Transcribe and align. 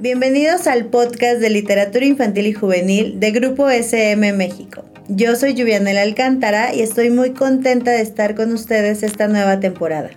Bienvenidos 0.00 0.68
al 0.68 0.86
podcast 0.86 1.40
de 1.40 1.50
literatura 1.50 2.04
infantil 2.04 2.46
y 2.46 2.52
juvenil 2.52 3.18
de 3.18 3.32
Grupo 3.32 3.68
SM 3.68 4.32
México. 4.32 4.84
Yo 5.08 5.34
soy 5.34 5.54
Lluvianela 5.54 6.02
Alcántara 6.02 6.72
y 6.72 6.82
estoy 6.82 7.10
muy 7.10 7.32
contenta 7.32 7.90
de 7.90 8.02
estar 8.02 8.36
con 8.36 8.52
ustedes 8.52 9.02
esta 9.02 9.26
nueva 9.26 9.58
temporada. 9.58 10.10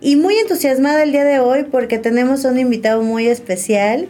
Y 0.00 0.14
muy 0.14 0.36
entusiasmada 0.36 1.02
el 1.02 1.10
día 1.10 1.24
de 1.24 1.40
hoy 1.40 1.64
porque 1.64 1.98
tenemos 1.98 2.44
un 2.44 2.58
invitado 2.58 3.02
muy 3.02 3.26
especial 3.26 4.08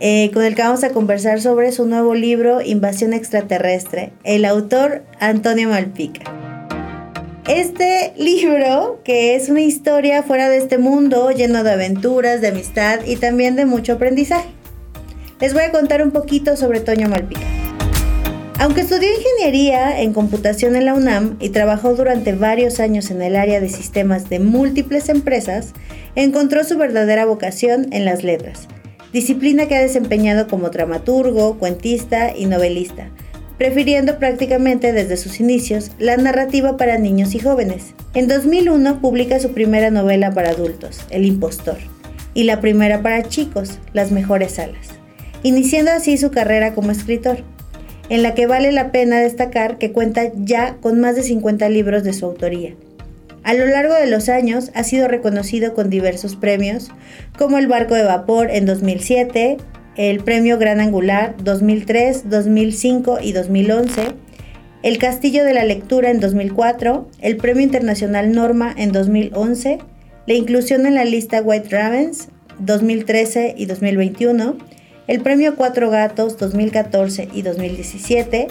eh, 0.00 0.30
con 0.32 0.42
el 0.42 0.54
que 0.54 0.62
vamos 0.62 0.82
a 0.82 0.90
conversar 0.90 1.42
sobre 1.42 1.70
su 1.70 1.86
nuevo 1.86 2.14
libro 2.14 2.62
Invasión 2.62 3.12
extraterrestre, 3.12 4.12
el 4.24 4.46
autor 4.46 5.02
Antonio 5.20 5.68
Malpica. 5.68 6.37
Este 7.48 8.12
libro, 8.18 9.00
que 9.04 9.34
es 9.34 9.48
una 9.48 9.62
historia 9.62 10.22
fuera 10.22 10.50
de 10.50 10.58
este 10.58 10.76
mundo, 10.76 11.30
lleno 11.30 11.64
de 11.64 11.70
aventuras, 11.70 12.42
de 12.42 12.48
amistad 12.48 13.00
y 13.06 13.16
también 13.16 13.56
de 13.56 13.64
mucho 13.64 13.94
aprendizaje. 13.94 14.50
Les 15.40 15.54
voy 15.54 15.62
a 15.62 15.72
contar 15.72 16.02
un 16.02 16.10
poquito 16.10 16.58
sobre 16.58 16.80
Toño 16.80 17.08
Malpica. 17.08 17.46
Aunque 18.58 18.82
estudió 18.82 19.08
ingeniería 19.08 20.02
en 20.02 20.12
computación 20.12 20.76
en 20.76 20.84
la 20.84 20.92
UNAM 20.92 21.38
y 21.40 21.48
trabajó 21.48 21.94
durante 21.94 22.34
varios 22.34 22.80
años 22.80 23.10
en 23.10 23.22
el 23.22 23.34
área 23.34 23.62
de 23.62 23.70
sistemas 23.70 24.28
de 24.28 24.40
múltiples 24.40 25.08
empresas, 25.08 25.72
encontró 26.16 26.64
su 26.64 26.76
verdadera 26.76 27.24
vocación 27.24 27.86
en 27.92 28.04
las 28.04 28.24
letras, 28.24 28.68
disciplina 29.10 29.68
que 29.68 29.76
ha 29.76 29.80
desempeñado 29.80 30.48
como 30.48 30.68
dramaturgo, 30.68 31.58
cuentista 31.58 32.36
y 32.36 32.44
novelista 32.44 33.10
prefiriendo 33.58 34.18
prácticamente 34.18 34.92
desde 34.92 35.16
sus 35.16 35.40
inicios 35.40 35.90
la 35.98 36.16
narrativa 36.16 36.76
para 36.76 36.96
niños 36.96 37.34
y 37.34 37.40
jóvenes. 37.40 37.94
En 38.14 38.28
2001 38.28 39.00
publica 39.00 39.40
su 39.40 39.52
primera 39.52 39.90
novela 39.90 40.30
para 40.32 40.50
adultos, 40.50 41.00
El 41.10 41.26
impostor, 41.26 41.78
y 42.34 42.44
la 42.44 42.60
primera 42.60 43.02
para 43.02 43.24
chicos, 43.24 43.78
Las 43.92 44.12
mejores 44.12 44.58
alas, 44.58 44.88
iniciando 45.42 45.90
así 45.90 46.16
su 46.16 46.30
carrera 46.30 46.72
como 46.74 46.92
escritor, 46.92 47.38
en 48.08 48.22
la 48.22 48.34
que 48.34 48.46
vale 48.46 48.72
la 48.72 48.90
pena 48.92 49.20
destacar 49.20 49.76
que 49.76 49.92
cuenta 49.92 50.30
ya 50.34 50.76
con 50.80 51.00
más 51.00 51.16
de 51.16 51.22
50 51.24 51.68
libros 51.68 52.04
de 52.04 52.12
su 52.12 52.24
autoría. 52.24 52.74
A 53.42 53.54
lo 53.54 53.66
largo 53.66 53.94
de 53.94 54.06
los 54.06 54.28
años 54.28 54.70
ha 54.74 54.84
sido 54.84 55.08
reconocido 55.08 55.74
con 55.74 55.90
diversos 55.90 56.36
premios, 56.36 56.90
como 57.36 57.58
el 57.58 57.66
Barco 57.66 57.94
de 57.94 58.04
Vapor 58.04 58.50
en 58.50 58.66
2007, 58.66 59.58
el 59.98 60.20
Premio 60.20 60.58
Gran 60.58 60.80
Angular 60.80 61.34
2003, 61.42 62.30
2005 62.30 63.18
y 63.20 63.32
2011, 63.32 64.14
el 64.84 64.98
Castillo 64.98 65.44
de 65.44 65.52
la 65.52 65.64
Lectura 65.64 66.10
en 66.10 66.20
2004, 66.20 67.08
el 67.20 67.36
Premio 67.36 67.64
Internacional 67.64 68.32
Norma 68.32 68.72
en 68.78 68.92
2011, 68.92 69.78
la 70.26 70.34
inclusión 70.34 70.86
en 70.86 70.94
la 70.94 71.04
lista 71.04 71.42
White 71.42 71.68
Ravens 71.70 72.28
2013 72.60 73.56
y 73.58 73.66
2021, 73.66 74.56
el 75.08 75.20
Premio 75.20 75.56
Cuatro 75.56 75.90
Gatos 75.90 76.38
2014 76.38 77.30
y 77.34 77.42
2017 77.42 78.46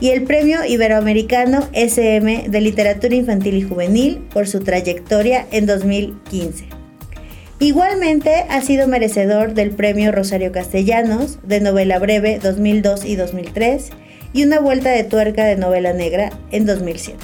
y 0.00 0.10
el 0.10 0.24
Premio 0.24 0.66
Iberoamericano 0.66 1.66
SM 1.72 2.44
de 2.50 2.60
Literatura 2.60 3.14
Infantil 3.14 3.54
y 3.54 3.62
Juvenil 3.62 4.18
por 4.34 4.46
su 4.46 4.60
trayectoria 4.60 5.46
en 5.50 5.64
2015. 5.64 6.79
Igualmente 7.62 8.46
ha 8.48 8.62
sido 8.62 8.88
merecedor 8.88 9.52
del 9.52 9.72
Premio 9.72 10.12
Rosario 10.12 10.50
Castellanos 10.50 11.38
de 11.42 11.60
novela 11.60 11.98
breve 11.98 12.38
2002 12.42 13.04
y 13.04 13.16
2003 13.16 13.90
y 14.32 14.44
una 14.44 14.60
vuelta 14.60 14.88
de 14.88 15.04
tuerca 15.04 15.44
de 15.44 15.56
novela 15.56 15.92
negra 15.92 16.30
en 16.52 16.64
2007. 16.64 17.18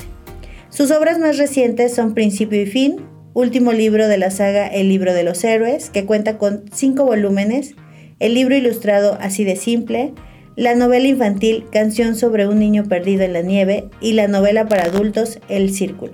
Sus 0.69 0.91
obras 0.91 1.19
más 1.19 1.39
recientes 1.39 1.95
son 1.95 2.13
Principio 2.13 2.61
y 2.61 2.67
Fin, 2.67 3.01
último 3.33 3.73
libro 3.73 4.09
de 4.09 4.19
la 4.19 4.31
saga 4.31 4.67
El 4.67 4.91
libro 4.91 5.15
de 5.15 5.23
los 5.23 5.43
héroes, 5.43 5.89
que 5.89 6.05
cuenta 6.05 6.37
con 6.37 6.65
cinco 6.71 7.07
volúmenes, 7.07 7.75
el 8.19 8.35
libro 8.35 8.55
ilustrado 8.55 9.17
Así 9.19 9.43
de 9.45 9.57
simple, 9.57 10.13
la 10.55 10.75
novela 10.75 11.09
infantil 11.09 11.65
Canción 11.73 12.15
sobre 12.15 12.47
un 12.47 12.59
niño 12.59 12.85
perdido 12.85 13.23
en 13.23 13.33
la 13.33 13.41
nieve 13.41 13.89
y 14.03 14.13
la 14.13 14.29
novela 14.29 14.69
para 14.69 14.85
adultos 14.85 15.39
El 15.49 15.73
círculo. 15.73 16.13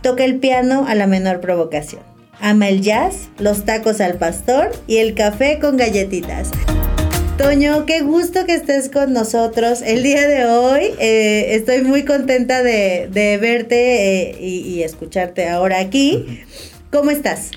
Toca 0.00 0.24
el 0.24 0.38
piano 0.38 0.86
a 0.88 0.94
la 0.94 1.06
menor 1.06 1.40
provocación 1.40 2.11
ama 2.42 2.68
el 2.68 2.82
jazz, 2.82 3.28
los 3.38 3.64
tacos 3.64 4.00
al 4.00 4.18
pastor 4.18 4.72
y 4.88 4.96
el 4.96 5.14
café 5.14 5.60
con 5.60 5.76
galletitas. 5.76 6.50
Toño, 7.38 7.86
qué 7.86 8.02
gusto 8.02 8.44
que 8.46 8.54
estés 8.54 8.88
con 8.88 9.12
nosotros 9.12 9.80
el 9.80 10.02
día 10.02 10.26
de 10.26 10.44
hoy. 10.44 10.90
Eh, 10.98 11.54
estoy 11.54 11.82
muy 11.82 12.04
contenta 12.04 12.64
de, 12.64 13.08
verte 13.40 14.30
eh, 14.30 14.42
y, 14.42 14.82
escucharte 14.82 15.48
ahora 15.48 15.78
aquí. 15.78 16.40
¿Cómo 16.90 17.12
estás? 17.12 17.52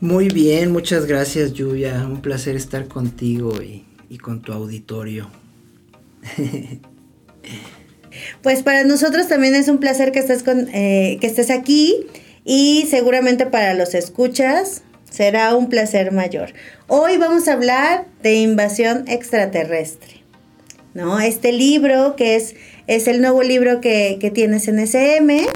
Muy 0.00 0.28
bien, 0.28 0.72
muchas 0.72 1.06
gracias 1.06 1.52
Lluvia. 1.52 2.04
Un 2.04 2.20
placer 2.20 2.56
estar 2.56 2.88
contigo 2.88 3.54
y, 3.62 4.18
con 4.18 4.42
tu 4.42 4.52
auditorio. 4.52 5.30
Pues 8.42 8.62
para 8.62 8.84
nosotros 8.84 9.26
también 9.26 9.56
es 9.56 9.66
un 9.66 9.78
placer 9.78 10.12
que 10.12 10.20
estés, 10.20 10.44
con, 10.44 10.68
eh, 10.72 11.18
que 11.20 11.26
estés 11.26 11.50
aquí 11.50 12.06
y 12.44 12.86
seguramente 12.90 13.46
para 13.46 13.74
los 13.74 13.94
escuchas 13.94 14.82
será 15.10 15.54
un 15.54 15.68
placer 15.68 16.12
mayor. 16.12 16.52
Hoy 16.88 17.16
vamos 17.16 17.48
a 17.48 17.52
hablar 17.52 18.06
de 18.22 18.34
invasión 18.34 19.04
extraterrestre. 19.08 20.22
¿no? 20.94 21.20
Este 21.20 21.52
libro 21.52 22.16
que 22.16 22.36
es, 22.36 22.54
es 22.86 23.08
el 23.08 23.20
nuevo 23.20 23.42
libro 23.42 23.80
que, 23.80 24.30
tienes 24.34 24.68
en 24.68 24.78
SM, 24.78 25.46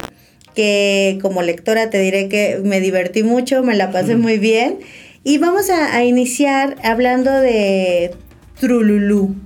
que 0.54 1.18
como 1.22 1.42
lectora 1.42 1.90
te 1.90 1.98
diré 1.98 2.28
que 2.28 2.60
me 2.62 2.80
divertí 2.80 3.22
mucho, 3.22 3.62
me 3.62 3.74
la 3.74 3.90
pasé 3.90 4.16
muy 4.16 4.38
bien. 4.38 4.78
Y 5.24 5.38
vamos 5.38 5.70
a, 5.70 5.96
a 5.96 6.04
iniciar 6.04 6.76
hablando 6.82 7.32
de 7.32 8.12
Trululú, 8.60 9.36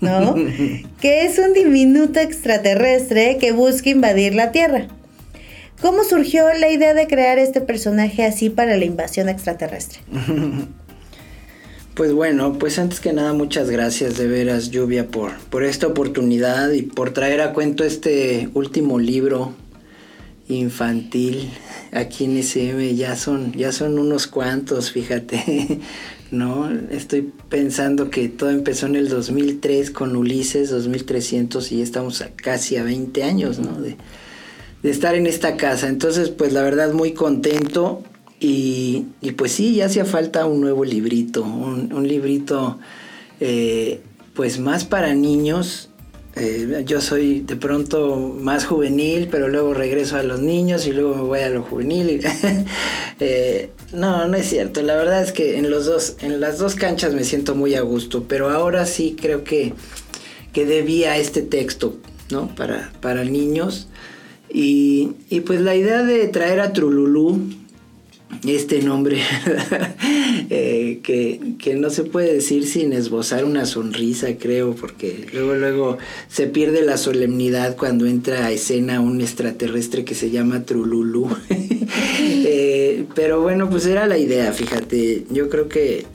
¿no? 0.00 0.34
que 1.00 1.24
es 1.24 1.38
un 1.38 1.52
diminuto 1.52 2.20
extraterrestre 2.20 3.38
que 3.38 3.52
busca 3.52 3.90
invadir 3.90 4.34
la 4.34 4.52
Tierra. 4.52 4.88
¿Cómo 5.80 6.04
surgió 6.04 6.44
la 6.58 6.70
idea 6.70 6.94
de 6.94 7.06
crear 7.06 7.38
este 7.38 7.60
personaje 7.60 8.24
así 8.24 8.50
para 8.50 8.76
la 8.76 8.84
invasión 8.84 9.28
extraterrestre? 9.28 10.00
Pues 11.92 12.14
bueno, 12.14 12.56
pues 12.58 12.78
antes 12.78 12.98
que 12.98 13.12
nada 13.12 13.34
muchas 13.34 13.68
gracias 13.68 14.16
de 14.16 14.26
veras 14.26 14.70
Lluvia 14.70 15.08
por, 15.08 15.38
por 15.50 15.64
esta 15.64 15.86
oportunidad 15.86 16.70
y 16.70 16.80
por 16.80 17.12
traer 17.12 17.42
a 17.42 17.52
cuento 17.52 17.84
este 17.84 18.48
último 18.54 18.98
libro 18.98 19.52
infantil 20.48 21.50
aquí 21.92 22.24
en 22.24 22.38
SM. 22.38 22.94
Ya 22.94 23.16
son, 23.16 23.52
ya 23.52 23.72
son 23.72 23.98
unos 23.98 24.28
cuantos, 24.28 24.92
fíjate. 24.92 25.80
¿no? 26.30 26.70
Estoy 26.90 27.32
pensando 27.48 28.10
que 28.10 28.28
todo 28.28 28.50
empezó 28.50 28.86
en 28.86 28.96
el 28.96 29.08
2003 29.08 29.90
con 29.90 30.16
Ulises 30.16 30.70
2300 30.70 31.72
y 31.72 31.82
estamos 31.82 32.24
casi 32.36 32.76
a 32.76 32.84
20 32.84 33.24
años, 33.24 33.58
¿no? 33.58 33.80
De, 33.80 33.96
de 34.82 34.90
estar 34.90 35.14
en 35.14 35.26
esta 35.26 35.56
casa. 35.56 35.88
Entonces, 35.88 36.30
pues 36.30 36.52
la 36.52 36.62
verdad 36.62 36.92
muy 36.92 37.12
contento 37.12 38.02
y, 38.40 39.06
pues 39.36 39.52
sí, 39.52 39.74
ya 39.74 39.86
hacía 39.86 40.06
falta 40.06 40.46
un 40.46 40.62
nuevo 40.62 40.84
librito, 40.84 41.42
un, 41.42 42.08
librito 42.08 42.78
eh, 43.38 44.00
pues 44.34 44.58
más 44.58 44.84
para 44.84 45.14
niños. 45.14 45.90
Eh, 46.36 46.84
yo 46.86 47.00
soy 47.02 47.40
de 47.40 47.56
pronto 47.56 48.34
más 48.40 48.64
juvenil, 48.64 49.28
pero 49.30 49.48
luego 49.48 49.74
regreso 49.74 50.16
a 50.16 50.22
los 50.22 50.40
niños 50.40 50.86
y 50.86 50.92
luego 50.92 51.16
me 51.16 51.22
voy 51.22 51.40
a 51.40 51.50
lo 51.50 51.62
juvenil. 51.62 52.22
Eh, 53.22 53.68
no, 53.92 54.26
no 54.28 54.36
es 54.38 54.48
cierto. 54.48 54.80
La 54.80 54.96
verdad 54.96 55.22
es 55.22 55.32
que 55.32 55.58
en 55.58 55.70
los 55.70 55.84
dos, 55.84 56.16
en 56.22 56.40
las 56.40 56.56
dos 56.56 56.74
canchas 56.74 57.12
me 57.12 57.22
siento 57.22 57.54
muy 57.54 57.74
a 57.74 57.82
gusto, 57.82 58.24
pero 58.26 58.48
ahora 58.48 58.86
sí 58.86 59.14
creo 59.20 59.44
que, 59.44 59.74
que 60.54 60.64
debía 60.64 61.18
este 61.18 61.42
texto, 61.42 61.98
¿no? 62.30 62.48
Para, 62.54 62.90
para 63.02 63.22
niños. 63.24 63.89
Y, 64.52 65.12
pues 65.46 65.60
la 65.60 65.76
idea 65.76 66.02
de 66.02 66.26
traer 66.28 66.60
a 66.60 66.72
Trululú, 66.72 67.40
este 68.46 68.80
nombre 68.82 69.20
eh, 70.50 71.00
que, 71.02 71.74
no 71.74 71.90
se 71.90 72.04
puede 72.04 72.34
decir 72.34 72.66
sin 72.66 72.92
esbozar 72.92 73.44
una 73.44 73.66
sonrisa, 73.66 74.28
creo, 74.38 74.74
porque 74.74 75.26
luego, 75.32 75.54
luego 75.54 75.98
se 76.28 76.46
pierde 76.46 76.82
la 76.82 76.96
solemnidad 76.96 77.76
cuando 77.76 78.06
entra 78.06 78.46
a 78.46 78.52
escena 78.52 79.00
un 79.00 79.20
extraterrestre 79.20 80.04
que 80.04 80.14
se 80.14 80.30
llama 80.30 80.64
Trululú. 80.64 81.28
Eh, 82.22 83.06
pero 83.14 83.40
bueno, 83.40 83.68
pues 83.68 83.86
era 83.86 84.06
la 84.06 84.18
idea, 84.18 84.52
fíjate, 84.52 85.24
yo 85.30 85.48
creo 85.48 85.68
que 85.68 86.06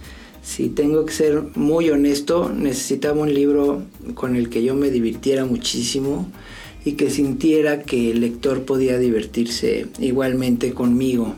si 0.41 0.69
tengo 0.69 1.05
que 1.05 1.13
ser 1.13 1.43
muy 1.55 1.89
honesto, 1.89 2.49
necesitaba 2.49 3.21
un 3.21 3.33
libro 3.33 3.83
con 4.13 4.35
el 4.35 4.49
que 4.49 4.63
yo 4.63 4.75
me 4.75 4.89
divirtiera 4.91 5.45
muchísimo 5.45 6.31
y 6.85 6.93
que 6.93 7.09
sintiera 7.09 7.81
que 7.81 8.11
el 8.11 8.21
lector 8.21 8.63
podía 8.63 8.99
divertirse 8.99 9.87
igualmente 9.99 10.73
conmigo. 10.73 11.35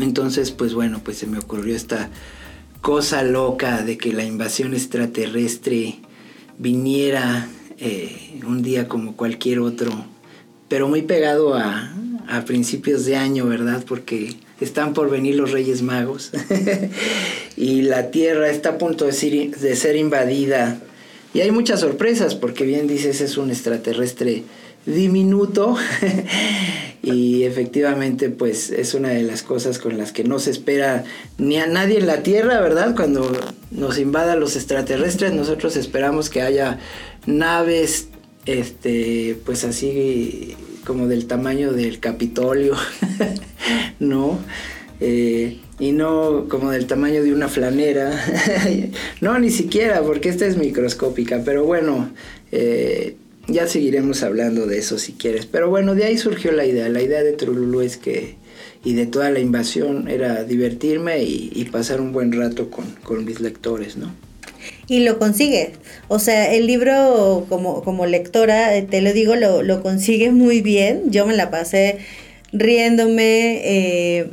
Entonces, 0.00 0.50
pues 0.50 0.74
bueno, 0.74 1.02
pues 1.04 1.18
se 1.18 1.26
me 1.26 1.38
ocurrió 1.38 1.76
esta 1.76 2.10
cosa 2.80 3.22
loca 3.22 3.82
de 3.82 3.98
que 3.98 4.12
la 4.12 4.24
invasión 4.24 4.72
extraterrestre 4.72 5.96
viniera 6.58 7.48
eh, 7.78 8.40
un 8.46 8.62
día 8.62 8.88
como 8.88 9.14
cualquier 9.14 9.60
otro, 9.60 9.92
pero 10.68 10.88
muy 10.88 11.02
pegado 11.02 11.54
a, 11.54 11.94
a 12.26 12.44
principios 12.46 13.04
de 13.04 13.16
año, 13.16 13.46
¿verdad? 13.46 13.84
Porque 13.86 14.36
están 14.60 14.94
por 14.94 15.10
venir 15.10 15.34
los 15.34 15.52
Reyes 15.52 15.82
Magos 15.82 16.32
y 17.56 17.82
la 17.82 18.10
Tierra 18.10 18.48
está 18.48 18.70
a 18.70 18.78
punto 18.78 19.04
de 19.04 19.12
ser, 19.12 19.50
de 19.50 19.76
ser 19.76 19.96
invadida. 19.96 20.80
Y 21.36 21.42
hay 21.42 21.50
muchas 21.50 21.80
sorpresas, 21.80 22.34
porque 22.34 22.64
bien 22.64 22.86
dices, 22.86 23.20
es 23.20 23.36
un 23.36 23.50
extraterrestre 23.50 24.44
diminuto 24.86 25.76
y 27.02 27.42
efectivamente 27.42 28.30
pues 28.30 28.70
es 28.70 28.94
una 28.94 29.10
de 29.10 29.22
las 29.22 29.42
cosas 29.42 29.78
con 29.78 29.98
las 29.98 30.12
que 30.12 30.24
no 30.24 30.38
se 30.38 30.50
espera 30.50 31.04
ni 31.36 31.58
a 31.58 31.66
nadie 31.66 31.98
en 31.98 32.06
la 32.06 32.22
Tierra, 32.22 32.58
¿verdad? 32.62 32.96
Cuando 32.96 33.30
nos 33.70 33.98
invadan 33.98 34.40
los 34.40 34.56
extraterrestres 34.56 35.34
nosotros 35.34 35.76
esperamos 35.76 36.30
que 36.30 36.40
haya 36.40 36.78
naves 37.26 38.08
este 38.46 39.38
pues 39.44 39.64
así 39.64 40.56
como 40.86 41.06
del 41.06 41.26
tamaño 41.26 41.74
del 41.74 42.00
Capitolio, 42.00 42.76
¿no? 44.00 44.38
Eh, 45.00 45.58
y 45.78 45.92
no 45.92 46.46
como 46.48 46.70
del 46.70 46.86
tamaño 46.86 47.22
de 47.22 47.32
una 47.32 47.48
flanera, 47.48 48.12
no, 49.20 49.38
ni 49.38 49.50
siquiera, 49.50 50.02
porque 50.02 50.28
esta 50.28 50.46
es 50.46 50.56
microscópica, 50.56 51.42
pero 51.44 51.64
bueno, 51.64 52.10
eh, 52.52 53.16
ya 53.48 53.66
seguiremos 53.66 54.22
hablando 54.22 54.66
de 54.66 54.78
eso 54.78 54.98
si 54.98 55.12
quieres. 55.12 55.46
Pero 55.46 55.68
bueno, 55.68 55.94
de 55.94 56.04
ahí 56.04 56.18
surgió 56.18 56.52
la 56.52 56.64
idea, 56.64 56.88
la 56.88 57.02
idea 57.02 57.22
de 57.22 57.32
Trululu 57.32 57.80
es 57.82 57.96
que, 57.96 58.36
y 58.84 58.94
de 58.94 59.06
toda 59.06 59.30
la 59.30 59.40
invasión, 59.40 60.08
era 60.08 60.44
divertirme 60.44 61.22
y, 61.22 61.68
pasar 61.70 62.00
un 62.00 62.12
buen 62.12 62.32
rato 62.32 62.70
con, 62.70 62.86
con 63.02 63.24
mis 63.24 63.40
lectores, 63.40 63.96
¿no? 63.96 64.12
y 64.88 65.00
lo 65.00 65.18
consigue. 65.18 65.72
O 66.08 66.18
sea, 66.18 66.52
el 66.52 66.66
libro 66.66 67.46
como, 67.48 67.82
como 67.82 68.06
lectora, 68.06 68.76
eh, 68.76 68.82
te 68.82 69.00
lo 69.00 69.12
digo, 69.12 69.34
lo, 69.34 69.62
lo 69.62 69.82
consigue 69.82 70.30
muy 70.30 70.60
bien. 70.60 71.10
Yo 71.10 71.26
me 71.26 71.34
la 71.34 71.50
pasé 71.50 71.98
riéndome, 72.52 73.60
eh, 73.64 74.30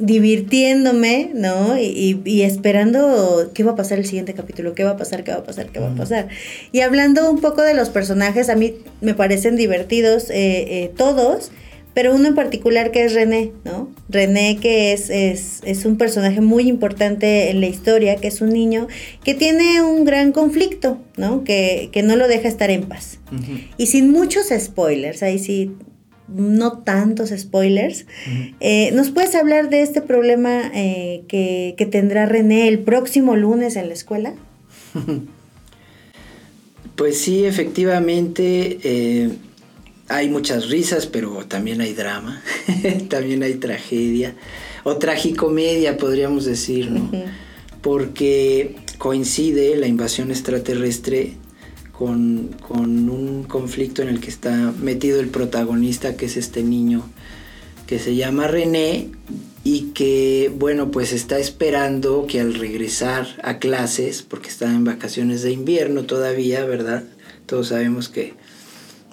divirtiéndome, 0.00 1.30
¿no? 1.34 1.78
Y, 1.78 2.20
y, 2.24 2.42
esperando 2.42 3.50
qué 3.54 3.62
va 3.62 3.72
a 3.72 3.76
pasar 3.76 3.98
el 3.98 4.06
siguiente 4.06 4.34
capítulo, 4.34 4.74
qué 4.74 4.84
va 4.84 4.90
a 4.90 4.96
pasar, 4.96 5.24
qué 5.24 5.32
va 5.32 5.38
a 5.38 5.44
pasar, 5.44 5.68
qué 5.68 5.80
va 5.80 5.90
a 5.90 5.94
pasar. 5.94 6.28
Y 6.72 6.80
hablando 6.80 7.30
un 7.30 7.40
poco 7.40 7.62
de 7.62 7.74
los 7.74 7.90
personajes, 7.90 8.48
a 8.48 8.56
mí 8.56 8.74
me 9.00 9.14
parecen 9.14 9.56
divertidos 9.56 10.26
eh, 10.30 10.90
todos. 10.96 11.50
Pero 11.92 12.14
uno 12.14 12.28
en 12.28 12.34
particular 12.34 12.92
que 12.92 13.04
es 13.04 13.14
René, 13.14 13.52
¿no? 13.64 13.90
René 14.08 14.58
que 14.60 14.92
es, 14.92 15.10
es, 15.10 15.60
es, 15.64 15.84
un 15.84 15.98
personaje 15.98 16.40
muy 16.40 16.68
importante 16.68 17.50
en 17.50 17.60
la 17.60 17.66
historia, 17.66 18.16
que 18.16 18.28
es 18.28 18.40
un 18.40 18.50
niño 18.50 18.86
que 19.24 19.34
tiene 19.34 19.82
un 19.82 20.04
gran 20.04 20.30
conflicto, 20.30 20.98
¿no? 21.16 21.42
Que, 21.42 21.88
que 21.90 22.02
no 22.02 22.14
lo 22.14 22.28
deja 22.28 22.46
estar 22.46 22.70
en 22.70 22.84
paz. 22.84 23.18
Y 23.76 23.86
sin 23.86 24.10
muchos 24.10 24.50
spoilers, 24.56 25.22
ahí 25.22 25.38
sí, 25.38 25.72
no 26.34 26.78
tantos 26.78 27.30
spoilers, 27.36 28.06
eh, 28.60 28.90
¿nos 28.92 29.10
puedes 29.10 29.34
hablar 29.34 29.70
de 29.70 29.82
este 29.82 30.02
problema 30.02 30.70
eh, 30.74 31.22
que, 31.28 31.74
que, 31.76 31.86
tendrá 31.86 32.26
René 32.26 32.68
el 32.68 32.78
próximo 32.78 33.36
lunes 33.36 33.76
en 33.76 33.88
la 33.88 33.94
escuela? 33.94 34.34
pues 36.96 37.18
sí, 37.18 37.44
efectivamente. 37.44 38.78
Eh 38.82 39.30
hay 40.10 40.28
muchas 40.28 40.68
risas, 40.68 41.06
pero 41.06 41.46
también 41.46 41.80
hay 41.80 41.94
drama, 41.94 42.42
también 43.08 43.44
hay 43.44 43.54
tragedia, 43.54 44.34
o 44.82 44.96
tragicomedia 44.96 45.96
podríamos 45.96 46.44
decir, 46.44 46.90
¿no? 46.90 47.10
Porque 47.80 48.74
coincide 48.98 49.76
la 49.76 49.86
invasión 49.86 50.32
extraterrestre 50.32 51.34
con, 52.00 52.56
un 53.10 53.44
conflicto 53.46 54.00
en 54.00 54.08
el 54.08 54.20
que 54.20 54.30
está 54.30 54.72
metido 54.80 55.20
el 55.20 55.28
protagonista, 55.28 56.16
que 56.16 56.24
es 56.24 56.38
este 56.38 56.62
niño 56.62 57.04
que 57.86 57.98
se 57.98 58.16
llama 58.16 58.46
René 58.46 59.08
y 59.64 59.90
que, 59.92 60.50
bueno, 60.56 60.90
pues 60.90 61.12
está 61.12 61.38
esperando 61.38 62.26
que 62.26 62.40
al 62.40 62.54
regresar 62.54 63.26
a 63.42 63.58
clases, 63.58 64.22
porque 64.22 64.48
está 64.48 64.64
en 64.64 64.84
vacaciones 64.84 65.42
de 65.42 65.52
invierno 65.52 66.04
todavía, 66.04 66.64
¿verdad? 66.64 67.04
Todos 67.44 67.68
sabemos 67.68 68.08
que 68.08 68.32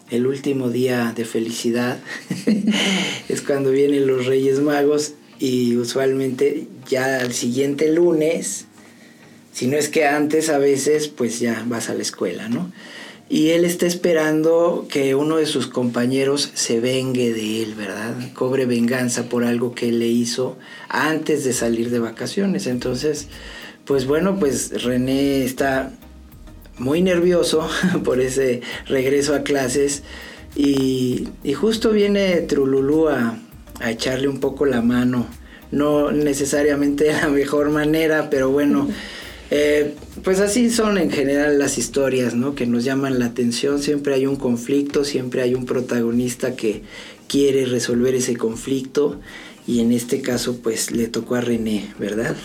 el 0.10 0.26
último 0.26 0.70
día 0.70 1.12
de 1.14 1.26
felicidad 1.26 2.00
es 3.28 3.42
cuando 3.42 3.72
vienen 3.72 4.08
los 4.08 4.28
Reyes 4.28 4.62
Magos 4.62 5.16
y 5.40 5.76
usualmente 5.76 6.68
ya 6.90 7.20
al 7.20 7.34
siguiente 7.34 7.92
lunes, 7.92 8.68
si 9.58 9.66
no 9.66 9.76
es 9.76 9.90
que 9.90 10.06
antes 10.06 10.50
a 10.50 10.60
veces, 10.60 11.08
pues 11.08 11.40
ya 11.40 11.64
vas 11.66 11.90
a 11.90 11.96
la 11.96 12.04
escuela, 12.04 12.48
¿no? 12.48 12.72
Y 13.28 13.50
él 13.50 13.66
está 13.66 13.88
esperando 13.88 14.86
que 14.88 15.16
uno 15.16 15.38
de 15.38 15.48
sus 15.48 15.66
compañeros 15.66 16.52
se 16.54 16.80
vengue 16.80 17.34
de 17.34 17.64
él, 17.64 17.74
¿verdad? 17.74 18.14
Cobre 18.36 18.68
venganza 18.68 19.30
por 19.30 19.44
algo 19.44 19.74
que 19.74 19.90
él 19.90 19.98
le 19.98 20.10
hizo 20.10 20.60
antes 20.90 21.44
de 21.44 21.54
salir 21.54 21.90
de 21.90 21.98
vacaciones. 21.98 22.68
Entonces, 22.68 23.30
pues 23.84 24.06
bueno, 24.06 24.38
pues 24.38 24.84
René 24.84 25.44
está 25.44 25.92
muy 26.78 27.02
nervioso 27.02 27.68
por 28.04 28.22
ese 28.22 28.62
regreso 28.86 29.34
a 29.34 29.42
clases 29.42 30.04
y, 30.56 31.30
justo 31.56 31.90
viene 31.90 32.42
Trululú 32.42 33.08
a, 33.10 33.40
echarle 33.84 34.28
un 34.28 34.40
poco 34.40 34.68
la 34.68 34.84
mano, 34.84 35.26
no 35.72 36.12
necesariamente 36.12 37.12
la 37.12 37.30
mejor 37.30 37.72
manera, 37.72 38.30
pero 38.30 38.52
bueno, 38.52 38.88
eh, 39.50 39.94
pues 40.24 40.40
así 40.40 40.70
son 40.70 40.98
en 40.98 41.10
general 41.12 41.58
las 41.60 41.78
historias, 41.78 42.34
¿no? 42.34 42.56
Que 42.56 42.66
nos 42.66 42.84
llaman 42.84 43.20
la 43.20 43.28
atención, 43.28 43.82
siempre 43.82 44.14
hay 44.14 44.26
un 44.26 44.36
conflicto, 44.36 45.04
siempre 45.04 45.42
hay 45.42 45.56
un 45.56 45.66
protagonista 45.66 46.56
que 46.56 46.82
quiere 47.28 47.66
resolver 47.66 48.16
ese 48.16 48.36
conflicto 48.36 49.20
y 49.66 49.82
en 49.82 49.92
este 49.92 50.22
caso 50.22 50.60
pues 50.62 50.92
le 50.92 51.08
tocó 51.08 51.36
a 51.36 51.42
René, 51.42 51.88
¿verdad? 52.00 52.36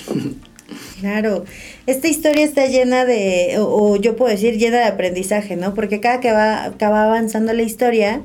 Claro, 1.01 1.45
esta 1.87 2.09
historia 2.09 2.45
está 2.45 2.67
llena 2.67 3.05
de, 3.05 3.57
o, 3.59 3.97
yo 3.97 4.17
puedo 4.17 4.31
decir 4.31 4.57
llena 4.57 4.79
de 4.79 4.85
aprendizaje, 4.85 5.57
¿no? 5.57 5.75
Porque 5.75 6.01
cada 6.01 6.21
que 6.21 6.33
va, 6.33 6.73
avanzando 6.81 7.53
la 7.53 7.63
historia, 7.63 8.23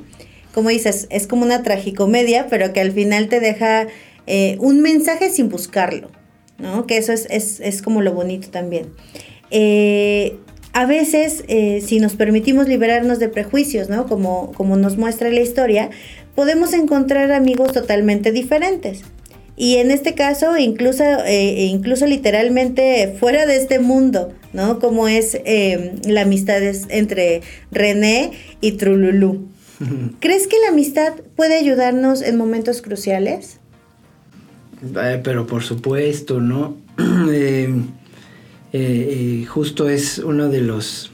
como 0.54 0.70
dices, 0.70 1.08
es 1.10 1.26
como 1.26 1.44
una 1.44 1.62
tragicomedia, 1.62 2.46
pero 2.48 2.72
que 2.72 2.80
al 2.80 2.92
final 2.92 3.28
te 3.28 3.40
deja 3.40 3.88
eh, 4.26 4.56
un 4.60 4.80
mensaje 4.80 5.30
sin 5.30 5.48
buscarlo, 5.48 6.10
¿no? 6.58 6.86
Que 6.86 6.98
eso 6.98 7.12
es, 7.12 7.26
es, 7.30 7.60
es 7.60 7.82
como 7.82 8.02
lo 8.02 8.12
bonito 8.12 8.48
también. 8.50 8.92
Eh, 9.50 10.36
a 10.72 10.86
veces, 10.86 11.44
eh, 11.48 11.82
si 11.84 11.98
nos 11.98 12.14
permitimos 12.14 12.68
liberarnos 12.68 13.18
de 13.18 13.28
prejuicios, 13.28 13.88
¿no? 13.88 14.06
Como, 14.06 14.52
como 14.52 14.76
nos 14.76 14.96
muestra 14.96 15.30
la 15.30 15.40
historia, 15.40 15.90
podemos 16.34 16.72
encontrar 16.72 17.32
amigos 17.32 17.72
totalmente 17.72 18.30
diferentes. 18.32 19.02
Y 19.56 19.78
en 19.78 19.90
este 19.90 20.14
caso, 20.14 20.56
incluso, 20.56 21.02
eh, 21.26 21.64
incluso 21.64 22.06
literalmente 22.06 23.16
fuera 23.18 23.44
de 23.44 23.56
este 23.56 23.80
mundo, 23.80 24.32
¿no? 24.52 24.78
Como 24.78 25.08
es 25.08 25.36
eh, 25.44 25.94
la 26.04 26.20
amistad 26.20 26.62
entre 26.90 27.42
René 27.72 28.30
y 28.60 28.72
Trululú. 28.72 29.48
¿Crees 30.20 30.46
que 30.46 30.60
la 30.62 30.68
amistad 30.68 31.14
puede 31.34 31.56
ayudarnos 31.56 32.22
en 32.22 32.36
momentos 32.36 32.82
cruciales? 32.82 33.57
Eh, 34.82 35.20
pero 35.22 35.46
por 35.46 35.62
supuesto, 35.62 36.40
¿no? 36.40 36.76
justo 39.48 39.88
es 39.88 40.18
uno 40.18 40.48
de 40.48 40.60
los 40.60 41.10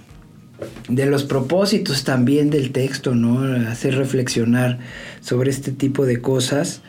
de 0.88 1.06
los 1.06 1.24
propósitos 1.24 2.04
también 2.04 2.50
del 2.50 2.72
texto, 2.72 3.14
¿no? 3.14 3.42
Hacer 3.68 3.96
reflexionar 3.96 4.78
sobre 5.20 5.50
este 5.50 5.72
tipo 5.72 6.06
de 6.06 6.20
cosas. 6.20 6.82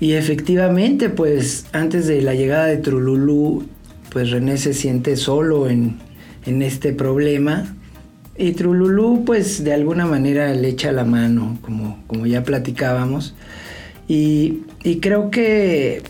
Y 0.00 0.12
efectivamente, 0.12 1.10
pues 1.10 1.66
antes 1.72 2.06
de 2.06 2.22
la 2.22 2.34
llegada 2.34 2.66
de 2.66 2.78
Trululú, 2.78 3.66
pues 4.10 4.30
René 4.30 4.56
se 4.58 4.74
siente 4.74 5.16
solo 5.16 5.68
en, 5.68 5.98
este 6.44 6.92
problema. 6.92 7.76
Y 8.36 8.52
Trululú, 8.52 9.24
pues 9.24 9.62
de 9.62 9.74
alguna 9.74 10.06
manera 10.06 10.52
le 10.54 10.68
echa 10.68 10.92
la 10.92 11.04
mano, 11.04 11.58
como, 11.60 12.02
como 12.06 12.26
ya 12.26 12.42
platicábamos. 12.42 13.34
Y, 14.10 14.64
creo 15.00 15.30
que 15.30 16.02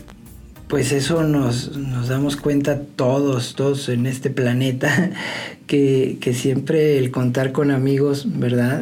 pues 0.67 0.91
eso 0.91 1.21
nos, 1.21 1.71
damos 2.07 2.35
cuenta 2.35 2.81
todos, 2.81 3.53
todos 3.53 3.89
en 3.89 4.07
este 4.07 4.31
planeta, 4.31 5.11
que, 5.67 6.17
siempre 6.33 6.97
el 6.97 7.11
contar 7.11 7.51
con 7.51 7.69
amigos, 7.69 8.25
¿verdad? 8.39 8.81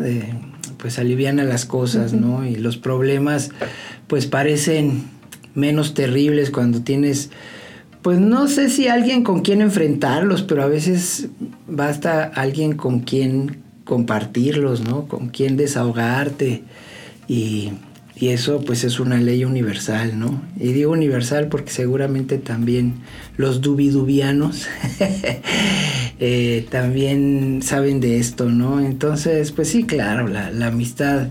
pues 0.78 1.00
aliviana 1.00 1.44
las 1.44 1.66
cosas, 1.66 2.14
¿no? 2.14 2.48
Y 2.48 2.56
los 2.56 2.78
problemas 2.78 3.50
pues 4.08 4.26
parecen 4.26 5.04
menos 5.54 5.94
terribles 5.94 6.50
cuando 6.50 6.82
tienes 6.82 7.30
pues 8.02 8.20
no 8.20 8.48
sé 8.48 8.70
si 8.70 8.88
alguien 8.88 9.26
con 9.26 9.42
quien 9.42 9.60
enfrentarlos, 9.60 10.44
pero 10.44 10.64
a 10.64 10.68
veces 10.68 11.28
basta 11.68 12.24
alguien 12.24 12.78
con 12.78 13.02
quien 13.02 13.58
compartirlos, 13.84 14.80
¿no? 14.80 15.10
Con 15.10 15.28
quien 15.28 15.58
desahogarte 15.58 16.64
y, 17.28 17.74
eso 18.28 18.62
pues 18.62 18.84
es 18.84 19.00
una 19.00 19.18
ley 19.18 19.46
universal, 19.46 20.20
¿no? 20.20 20.42
Y 20.60 20.74
digo 20.74 20.92
universal 20.92 21.48
porque 21.48 21.72
seguramente 21.72 22.38
también 22.38 22.96
los 23.38 23.62
dubidubianos 23.62 24.68
eh, 26.20 26.68
también 26.70 27.62
saben 27.64 28.02
de 28.02 28.20
esto, 28.20 28.50
¿no? 28.50 28.82
Entonces, 28.82 29.54
pues 29.54 29.70
sí, 29.70 29.86
claro, 29.86 30.28
la, 30.28 30.52
la 30.52 30.68
amistad 30.68 31.30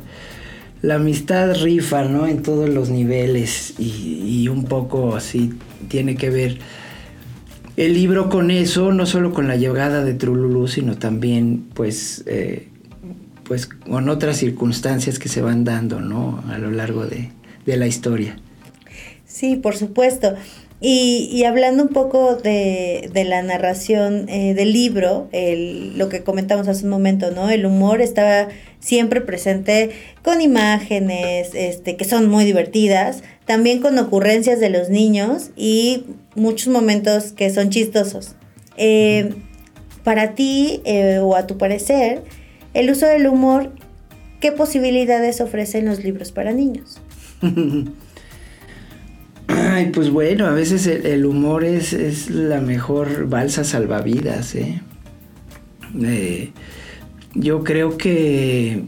la 0.82 0.94
amistad 0.96 1.54
rifa, 1.60 2.04
¿no? 2.04 2.26
En 2.26 2.42
todos 2.42 2.68
los 2.68 2.90
niveles 2.90 3.74
y, 3.78 4.46
un 4.48 4.64
poco 4.64 5.16
así 5.16 5.52
tiene 5.88 6.16
que 6.16 6.30
ver 6.30 6.58
el 7.76 7.94
libro 7.94 8.28
con 8.28 8.50
eso, 8.50 8.92
no 8.92 9.06
solo 9.06 9.32
con 9.32 9.46
la 9.48 9.56
llegada 9.56 10.04
de 10.04 10.14
Trululú, 10.14 10.68
sino 10.68 10.96
también 10.96 11.66
pues, 11.74 12.24
eh, 12.26 12.68
pues 13.48 13.66
con 13.66 14.08
otras 14.08 14.36
circunstancias 14.36 15.18
que 15.18 15.28
se 15.28 15.40
van 15.40 15.64
dando, 15.64 16.00
¿no? 16.00 16.44
A 16.48 16.58
lo 16.58 16.70
largo 16.70 17.06
de, 17.06 17.30
de 17.66 17.76
la 17.76 17.86
historia. 17.86 18.36
Sí, 19.24 19.56
por 19.56 19.76
supuesto. 19.76 20.36
Y, 20.80 21.42
hablando 21.42 21.82
un 21.82 21.88
poco 21.88 22.36
de, 22.36 23.10
la 23.26 23.42
narración 23.42 24.28
eh, 24.28 24.54
del 24.54 24.72
libro, 24.72 25.28
lo 25.32 26.08
que 26.08 26.22
comentamos 26.22 26.68
hace 26.68 26.84
un 26.84 26.90
momento, 26.90 27.32
¿no? 27.32 27.50
El 27.50 27.66
humor 27.66 28.00
estaba 28.00 28.48
siempre 28.78 29.20
presente 29.20 29.90
con 30.22 30.40
imágenes 30.40 31.50
este, 31.54 31.96
que 31.96 32.04
son 32.04 32.28
muy 32.28 32.44
divertidas, 32.44 33.24
también 33.44 33.80
con 33.80 33.98
ocurrencias 33.98 34.60
de 34.60 34.70
los 34.70 34.88
niños 34.88 35.50
y 35.56 36.04
muchos 36.36 36.68
momentos 36.68 37.32
que 37.32 37.50
son 37.50 37.70
chistosos. 37.70 38.36
Eh, 38.76 39.34
para 40.04 40.36
ti, 40.36 40.80
eh, 40.84 41.18
o 41.20 41.34
a 41.34 41.48
tu 41.48 41.58
parecer, 41.58 42.22
el 42.74 42.90
uso 42.90 43.06
del 43.06 43.26
humor, 43.26 43.72
¿qué 44.40 44.52
posibilidades 44.52 45.40
ofrecen 45.40 45.86
los 45.86 46.04
libros 46.04 46.32
para 46.32 46.52
niños? 46.52 47.00
Ay, 49.48 49.90
pues 49.94 50.10
bueno, 50.10 50.46
a 50.46 50.52
veces 50.52 50.86
el, 50.86 51.24
humor 51.24 51.64
es, 51.64 52.28
la 52.30 52.60
mejor 52.60 53.28
balsa 53.28 53.64
salvavidas, 53.64 54.54
¿eh? 54.54 54.82
¿eh? 56.02 56.52
yo 57.34 57.64
creo 57.64 57.96
que 57.96 58.84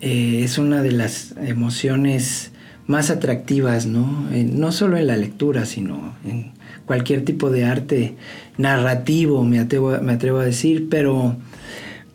eh, 0.00 0.40
es 0.42 0.56
una 0.58 0.82
de 0.82 0.92
las 0.92 1.34
emociones 1.44 2.52
más 2.86 3.10
atractivas, 3.10 3.86
¿no? 3.86 4.26
no 4.30 4.72
solo 4.72 4.96
en 4.96 5.06
la 5.06 5.16
lectura, 5.16 5.66
sino 5.66 6.14
en 6.24 6.52
cualquier 6.86 7.24
tipo 7.24 7.50
de 7.50 7.64
arte 7.64 8.16
narrativo, 8.58 9.44
me 9.44 9.64
me 9.64 10.12
atrevo 10.12 10.38
a 10.38 10.44
decir, 10.44 10.88
pero, 10.90 11.36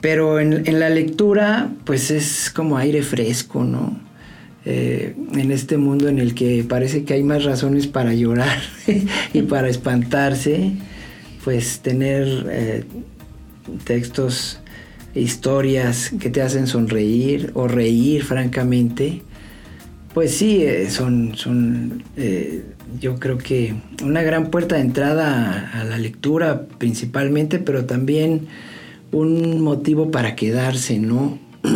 pero 0.01 0.39
en, 0.39 0.67
en 0.67 0.79
la 0.79 0.89
lectura, 0.89 1.69
pues 1.85 2.11
es 2.11 2.49
como 2.49 2.77
aire 2.77 3.01
fresco, 3.03 3.63
¿no? 3.63 4.07
Eh, 4.69 5.15
en 5.31 5.51
este 5.53 5.77
mundo 5.77 6.09
en 6.09 6.19
el 6.19 6.35
que 6.35 6.65
parece 6.67 7.05
que 7.05 7.13
hay 7.13 7.23
más 7.23 7.45
razones 7.45 7.87
para 7.87 8.13
llorar 8.13 8.59
y 9.33 9.43
para 9.43 9.69
espantarse, 9.69 10.73
pues 11.45 11.79
tener 11.79 12.45
eh, 12.51 12.83
textos, 13.85 14.59
historias 15.15 16.11
que 16.19 16.29
te 16.29 16.41
hacen 16.41 16.67
sonreír 16.67 17.51
o 17.53 17.69
reír 17.69 18.25
francamente, 18.25 19.21
pues 20.13 20.35
sí, 20.35 20.61
eh, 20.63 20.89
son, 20.89 21.33
son 21.37 22.03
yo 22.99 23.21
creo 23.21 23.37
que 23.37 23.73
una 24.03 24.21
gran 24.21 24.51
puerta 24.51 24.75
de 24.75 24.81
entrada 24.81 25.71
a 25.75 25.85
la 25.85 25.97
lectura 25.97 26.63
principalmente, 26.77 27.59
pero 27.59 27.85
también 27.85 28.47
un 29.11 29.61
motivo 29.61 30.11
para 30.11 30.35
quedarse, 30.35 30.99
¿no? 30.99 31.39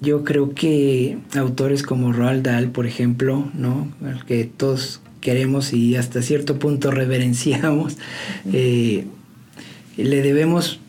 yo 0.00 0.24
creo 0.24 0.54
que 0.54 1.18
autores 1.36 1.82
como 1.82 2.12
Roald 2.12 2.44
Dahl, 2.44 2.70
por 2.70 2.86
ejemplo, 2.86 3.50
¿no? 3.54 3.88
que 4.26 4.44
todos 4.44 5.00
queremos 5.20 5.72
y 5.74 5.96
hasta 5.96 6.22
cierto 6.22 6.58
punto 6.58 6.90
reverenciamos, 6.90 7.98
eh, 8.52 9.04
le 9.96 10.22
debemos 10.22 10.80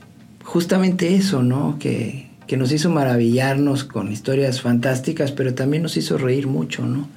justamente 0.44 1.16
eso, 1.16 1.44
¿no? 1.44 1.78
Que, 1.80 2.30
nos 2.52 2.74
hizo 2.74 2.90
maravillarnos 2.90 3.86
con 3.86 4.12
historias 4.12 4.60
fantásticas, 4.60 5.32
pero 5.32 5.54
también 5.54 5.84
nos 5.84 5.96
hizo 5.96 6.18
reír 6.18 6.48
mucho, 6.48 6.86
¿no? 6.86 7.08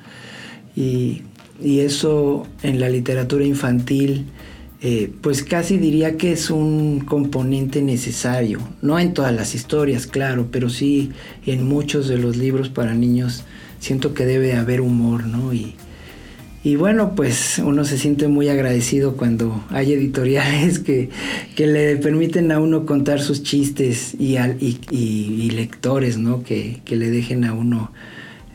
Y, 0.76 1.22
y 1.60 1.80
eso 1.80 2.46
en 2.62 2.78
la 2.78 2.88
literatura 2.88 3.44
infantil 3.44 4.26
eh, 4.86 5.10
pues 5.22 5.42
casi 5.42 5.78
diría 5.78 6.18
que 6.18 6.32
es 6.32 6.50
un 6.50 7.00
componente 7.00 7.80
necesario, 7.80 8.58
no 8.82 8.98
en 8.98 9.14
todas 9.14 9.34
las 9.34 9.54
historias, 9.54 10.06
claro, 10.06 10.48
pero 10.52 10.68
sí 10.68 11.10
en 11.46 11.66
muchos 11.66 12.06
de 12.06 12.18
los 12.18 12.36
libros 12.36 12.68
para 12.68 12.92
niños 12.92 13.44
siento 13.78 14.12
que 14.12 14.26
debe 14.26 14.52
haber 14.52 14.82
humor, 14.82 15.26
¿no? 15.26 15.54
Y, 15.54 15.74
y 16.62 16.76
bueno, 16.76 17.14
pues 17.14 17.62
uno 17.64 17.86
se 17.86 17.96
siente 17.96 18.28
muy 18.28 18.50
agradecido 18.50 19.16
cuando 19.16 19.64
hay 19.70 19.94
editoriales 19.94 20.78
que, 20.80 21.08
le 21.56 21.96
permiten 21.96 22.52
a 22.52 22.60
uno 22.60 22.84
contar 22.84 23.22
sus 23.22 23.42
chistes 23.42 24.14
y, 24.18 24.36
y, 24.90 25.50
lectores, 25.52 26.18
¿no? 26.18 26.42
Que, 26.42 26.82
le 26.86 27.08
dejen 27.08 27.46
a 27.46 27.54
uno 27.54 27.90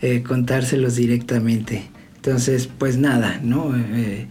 eh, 0.04 0.22
contárselos 0.22 0.96
directamente. 0.96 1.90
Entonces, 2.18 2.70
pues 2.78 3.00
nada, 3.00 3.40
¿no? 3.44 3.76
Eh, 3.76 4.28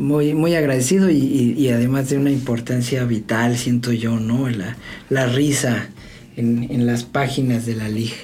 muy, 0.00 0.32
muy 0.32 0.54
agradecido 0.54 1.10
y, 1.10 1.68
además 1.68 2.08
de 2.08 2.16
una 2.16 2.30
importancia 2.30 3.04
vital, 3.04 3.56
siento 3.58 3.92
yo, 3.92 4.18
¿no? 4.18 4.48
La, 4.48 4.76
la 5.10 5.26
risa 5.26 5.90
en, 6.36 6.86
las 6.86 7.04
páginas 7.04 7.66
de 7.66 7.74
la 7.74 7.88
LIG. 7.88 8.14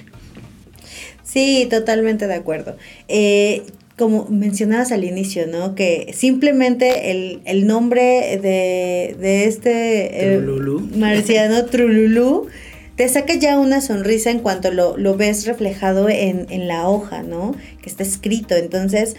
Sí, 1.23 1.66
totalmente 1.68 2.26
de 2.26 2.35
acuerdo. 2.35 2.76
Eh, 3.09 3.62
como 3.99 4.26
mencionabas 4.30 4.90
al 4.90 5.04
inicio, 5.04 5.47
¿no? 5.47 5.75
Que 5.75 6.12
simplemente 6.16 7.11
el, 7.11 7.66
nombre 7.66 8.38
de, 8.40 9.45
este 9.45 10.35
eh, 10.35 10.40
marciano 10.97 11.66
Trululú 11.66 12.47
te 12.97 13.06
saca 13.09 13.35
ya 13.35 13.59
una 13.59 13.83
sonrisa 13.83 14.30
en 14.30 14.38
cuanto 14.38 14.73
lo, 14.73 14.97
lo 14.97 15.14
ves 15.14 15.45
reflejado 15.45 16.09
en, 16.09 16.47
en, 16.49 16.68
la 16.68 16.88
hoja, 16.88 17.23
¿no? 17.23 17.54
Que 17.83 17.90
está 17.90 18.02
escrito. 18.02 18.54
Entonces, 18.54 19.14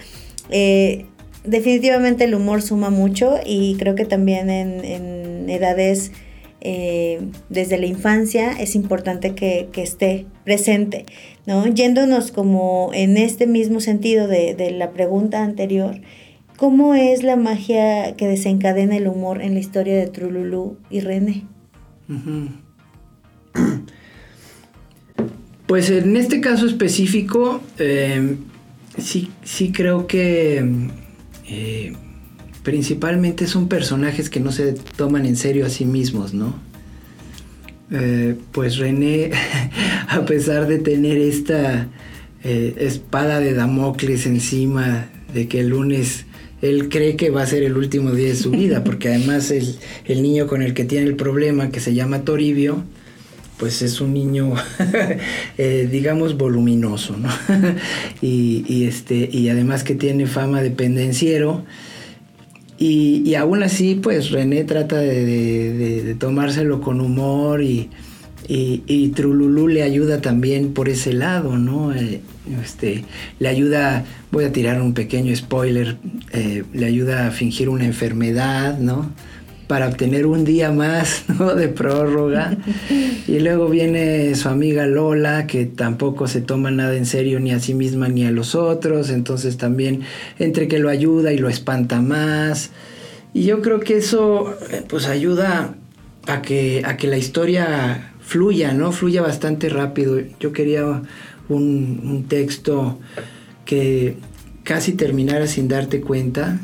eh, 0.50 1.06
definitivamente 1.48 2.25
el 2.25 2.36
humor 2.36 2.62
suma 2.62 2.89
mucho 2.89 3.36
y 3.46 3.75
creo 3.77 3.96
que 3.96 4.06
también 4.06 4.50
en, 4.50 5.50
edades 5.50 6.12
eh, 6.60 7.22
desde 7.50 7.77
la 7.77 7.86
infancia 7.86 8.51
es 8.51 8.75
importante 8.75 9.34
que, 9.34 9.70
esté 9.75 10.25
presente, 10.44 11.06
¿no? 11.46 11.66
Yéndonos 11.68 12.32
como 12.32 12.92
en 12.94 13.18
este 13.18 13.48
mismo 13.48 13.80
sentido 13.80 14.27
de, 14.27 14.72
la 14.77 14.92
pregunta 14.92 15.44
anterior, 15.44 16.01
¿cómo 16.58 16.94
es 16.94 17.24
la 17.24 17.38
magia 17.38 18.16
que 18.16 18.27
desencadena 18.27 18.98
el 18.98 19.08
humor 19.08 19.42
en 19.42 19.54
la 19.54 19.60
historia 19.60 19.96
de 19.96 20.08
Trululú 20.08 20.77
y 20.89 21.00
René? 21.00 21.46
Pues 25.68 25.89
en 25.89 26.16
este 26.16 26.39
caso 26.39 26.66
específico, 26.66 27.60
eh, 27.77 28.38
sí, 28.98 29.30
sí 29.44 29.74
creo 29.74 30.08
que 30.08 30.63
eh, 31.48 31.94
principalmente 32.63 33.48
son 33.48 33.68
personajes 33.70 34.30
que 34.30 34.39
no 34.39 34.51
se 34.51 34.74
toman 34.74 35.25
en 35.25 35.36
serio 35.36 35.66
a 35.66 35.70
sí 35.70 35.86
mismos, 35.86 36.34
¿no? 36.34 36.56
Eh, 37.92 38.36
pues 38.51 38.77
René, 38.77 39.32
a 40.10 40.25
pesar 40.25 40.68
de 40.68 40.77
tener 40.77 41.18
esta 41.18 41.88
eh, 42.44 42.75
espada 42.80 43.39
de 43.39 43.54
Damocles 43.54 44.25
encima 44.25 45.10
de 45.34 45.48
que 45.48 45.62
el 45.62 45.70
lunes 45.70 46.25
él 46.62 46.89
cree 46.89 47.16
que 47.16 47.30
va 47.30 47.44
a 47.44 47.48
ser 47.48 47.63
el 47.63 47.77
último 47.77 48.12
día 48.12 48.30
de 48.30 48.36
su 48.36 48.51
vida, 48.51 48.84
porque 48.84 49.10
además 49.10 49.51
el, 49.51 49.75
el 50.06 50.22
niño 50.22 50.48
con 50.48 50.62
el 50.62 50.74
que 50.74 50.84
tiene 50.84 51.06
el 51.06 51.16
problema, 51.16 51.70
que 51.70 51.80
se 51.80 51.94
llama 51.94 52.24
Toribio, 52.24 52.84
pues 53.58 53.82
es 53.82 54.02
un 54.02 54.14
niño, 54.14 54.54
digamos, 55.58 56.38
voluminoso, 56.38 57.18
¿no? 57.18 57.30
y, 58.22 58.86
este, 58.86 59.30
y 59.32 59.50
además 59.50 59.84
que 59.84 59.96
tiene 59.96 60.28
fama 60.28 60.62
de 60.62 60.72
pendenciero. 60.72 61.64
Y, 62.78 63.24
y 63.26 63.36
aún 63.36 63.64
así, 63.64 63.96
pues 63.96 64.30
René 64.30 64.64
trata 64.64 64.98
de, 64.98 66.16
tomárselo 66.20 66.80
con 66.82 67.02
humor 67.02 67.64
y, 67.64 67.90
y, 68.48 69.10
Trululú 69.10 69.68
le 69.68 69.82
ayuda 69.82 70.22
también 70.22 70.74
por 70.74 70.88
ese 70.88 71.14
lado, 71.14 71.58
¿no? 71.58 71.94
Eh, 71.94 72.22
este, 72.64 73.04
le 73.40 73.50
ayuda, 73.50 74.06
voy 74.32 74.46
a 74.46 74.52
tirar 74.52 74.82
un 74.82 74.94
pequeño 74.94 75.36
spoiler, 75.36 75.98
eh, 76.32 76.64
le 76.72 76.86
ayuda 76.86 77.28
a 77.28 77.32
fingir 77.32 77.68
una 77.68 77.86
enfermedad, 77.86 78.78
¿no? 78.78 79.12
Para 79.68 79.88
obtener 79.88 80.26
un 80.26 80.46
día 80.46 80.72
más 80.72 81.26
de 81.58 81.68
prórroga. 81.68 82.58
y 83.28 83.40
luego 83.40 83.70
viene 83.70 84.34
su 84.36 84.50
amiga 84.50 84.88
Lola, 84.88 85.46
que 85.46 85.66
tampoco 85.66 86.28
se 86.28 86.42
toma 86.42 86.72
nada 86.72 86.96
en 86.96 87.06
serio 87.06 87.40
ni 87.40 87.52
a 87.52 87.60
sí 87.60 87.74
misma 87.74 88.08
ni 88.08 88.26
a 88.26 88.32
los 88.32 88.56
otros. 88.56 89.10
Entonces 89.10 89.58
también 89.58 90.02
entre 90.40 90.68
que 90.68 90.80
lo 90.80 90.90
ayuda 90.90 91.34
y 91.34 91.38
lo 91.38 91.50
espanta 91.50 92.02
más. 92.02 92.72
Y 93.34 93.44
yo 93.44 93.62
creo 93.62 93.82
que 93.82 93.98
eso 93.98 94.58
eh, 94.72 94.84
pues 94.88 95.08
ayuda 95.08 95.76
a 96.28 96.42
que, 96.42 96.82
a 96.86 96.98
que 96.98 97.08
la 97.08 97.18
historia 97.18 98.14
fluya, 98.22 98.74
¿no? 98.74 98.92
Fluya 98.92 99.22
bastante 99.22 99.70
rápido. 99.70 100.20
Yo 100.40 100.54
quería 100.54 101.02
un 101.50 102.26
texto 102.28 103.00
que 103.64 104.18
casi 104.64 104.94
terminara 104.94 105.48
sin 105.48 105.68
darte 105.68 106.02
cuenta 106.02 106.60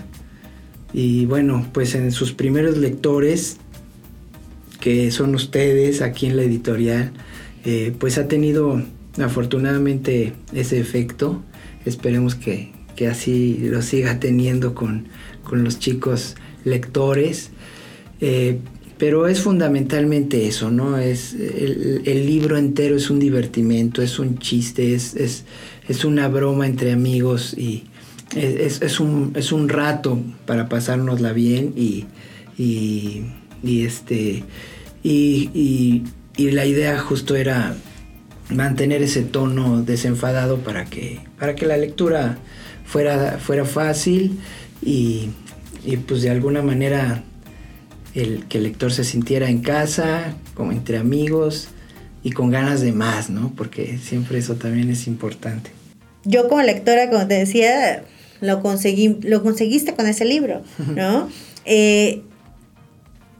y 0.93 1.25
bueno, 1.25 1.65
pues 1.73 1.95
en 1.95 2.11
sus 2.11 2.33
primeros 2.33 2.77
lectores, 2.77 3.57
que 4.79 5.09
son 5.11 5.33
ustedes 5.33 6.01
aquí 6.01 6.27
en 6.27 6.37
la 6.37 6.43
editorial, 6.43 7.11
eh, 7.65 7.93
pues 7.97 8.17
ha 8.17 8.27
tenido 8.27 8.81
afortunadamente 9.19 10.33
ese 10.53 10.79
efecto. 10.79 11.41
Esperemos 11.85 12.35
que, 12.35 12.71
así 13.09 13.57
lo 13.63 13.81
siga 13.81 14.19
teniendo 14.19 14.75
con, 14.75 15.07
los 15.51 15.79
chicos 15.79 16.35
lectores. 16.63 17.49
Eh, 18.21 18.59
pero 18.97 19.27
es 19.27 19.41
fundamentalmente 19.41 20.47
eso, 20.47 20.69
¿no? 20.69 20.97
Es 20.97 21.33
el, 21.33 22.25
libro 22.25 22.57
entero 22.57 22.95
es 22.95 23.09
un 23.09 23.19
divertimento, 23.19 24.01
es 24.01 24.19
un 24.19 24.37
chiste, 24.37 24.93
es, 24.93 25.15
es 25.89 26.05
una 26.05 26.27
broma 26.29 26.67
entre 26.67 26.93
amigos 26.93 27.53
y, 27.57 27.83
es, 28.35 28.81
es, 28.81 28.99
un, 28.99 29.33
es 29.35 29.51
un 29.51 29.69
rato 29.69 30.19
para 30.45 30.69
pasárnosla 30.69 31.33
bien 31.33 31.73
y, 31.75 32.05
y, 32.57 33.23
este 33.63 34.43
y, 35.03 36.03
y, 36.37 36.51
la 36.51 36.65
idea 36.65 36.99
justo 36.99 37.35
era 37.35 37.75
mantener 38.49 39.01
ese 39.01 39.23
tono 39.23 39.81
desenfadado 39.81 40.59
para 40.59 40.85
que, 40.85 41.19
para 41.39 41.55
que 41.55 41.65
la 41.65 41.77
lectura 41.77 42.37
fuera, 42.85 43.39
fuera 43.39 43.65
fácil 43.65 44.39
y, 44.81 45.29
y 45.85 45.97
pues 45.97 46.21
de 46.21 46.29
alguna 46.29 46.61
manera 46.61 47.23
el, 48.15 48.45
que 48.47 48.57
el 48.59 48.65
lector 48.65 48.91
se 48.91 49.03
sintiera 49.03 49.49
en 49.49 49.61
casa, 49.61 50.35
como 50.53 50.71
entre 50.71 50.97
amigos 50.97 51.69
y 52.23 52.31
con 52.31 52.51
ganas 52.51 52.81
de 52.81 52.93
más, 52.93 53.29
¿no? 53.29 53.53
Porque 53.55 53.97
siempre 53.97 54.37
eso 54.37 54.55
también 54.55 54.89
es 54.89 55.07
importante. 55.07 55.71
Yo 56.23 56.47
como 56.47 56.61
lectora, 56.61 57.09
como 57.09 57.27
te 57.27 57.33
decía, 57.35 58.03
lo, 58.43 58.61
conseguí, 58.61 59.17
lo 59.21 59.41
conseguiste 59.41 59.93
con 59.93 60.07
ese 60.07 60.25
libro, 60.25 60.61
¿no? 60.95 61.29
Eh, 61.65 62.21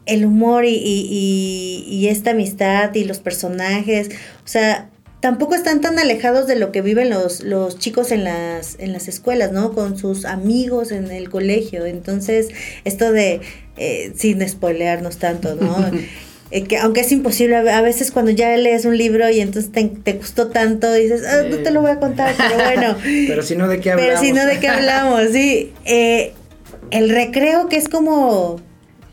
el 0.05 0.25
humor 0.25 0.65
y, 0.65 2.07
esta 2.09 2.31
amistad 2.31 2.93
y 2.93 3.05
los 3.05 3.19
personajes, 3.19 4.09
o 4.43 4.47
sea, 4.47 4.89
tampoco 5.21 5.55
están 5.55 5.79
tan 5.79 5.97
alejados 5.97 6.47
de 6.47 6.57
lo 6.57 6.71
que 6.71 6.81
viven 6.81 7.09
los, 7.09 7.43
los 7.43 7.79
chicos 7.79 8.11
en 8.11 8.25
las, 8.25 8.77
en 8.79 8.91
las 8.91 9.07
escuelas, 9.07 9.53
¿no? 9.53 9.73
Con 9.73 9.97
sus 9.97 10.25
amigos 10.25 10.91
en 10.91 11.11
el 11.11 11.29
colegio. 11.29 11.85
Entonces, 11.85 12.49
esto 12.83 13.13
de, 13.13 13.39
eh, 13.77 14.11
sin 14.15 14.47
spoilearnos 14.47 15.17
tanto, 15.17 15.55
¿no? 15.55 15.77
Eh, 16.53 16.65
que 16.65 16.77
aunque 16.77 17.01
es 17.01 17.11
imposible, 17.11 17.55
a 17.57 17.81
veces 17.81 18.11
cuando 18.11 18.29
ya 18.29 18.55
lees 18.55 18.85
un 18.85 18.95
libro 18.95 19.27
y 19.27 19.41
entonces 19.41 19.71
te, 19.71 20.13
gustó 20.13 20.49
tanto, 20.49 20.93
dices, 20.93 21.23
ah, 21.27 21.47
no 21.49 21.57
te 21.57 21.71
lo 21.71 21.81
voy 21.81 21.89
a 21.89 21.99
contar, 21.99 22.35
pero 22.37 22.63
bueno. 22.63 22.95
pero 23.27 23.41
si 23.41 23.55
no, 23.55 23.67
¿de 23.67 23.79
qué 23.79 23.89
hablamos? 23.89 24.13
Pero 24.13 24.23
si 24.23 24.33
no, 24.33 24.45
¿de 24.45 24.59
qué 24.59 24.67
hablamos? 24.67 25.31
Sí. 25.31 25.73
Eh, 25.85 26.33
el 26.91 27.09
recreo, 27.09 27.69
que 27.69 27.77
es 27.77 27.89
como, 27.89 28.61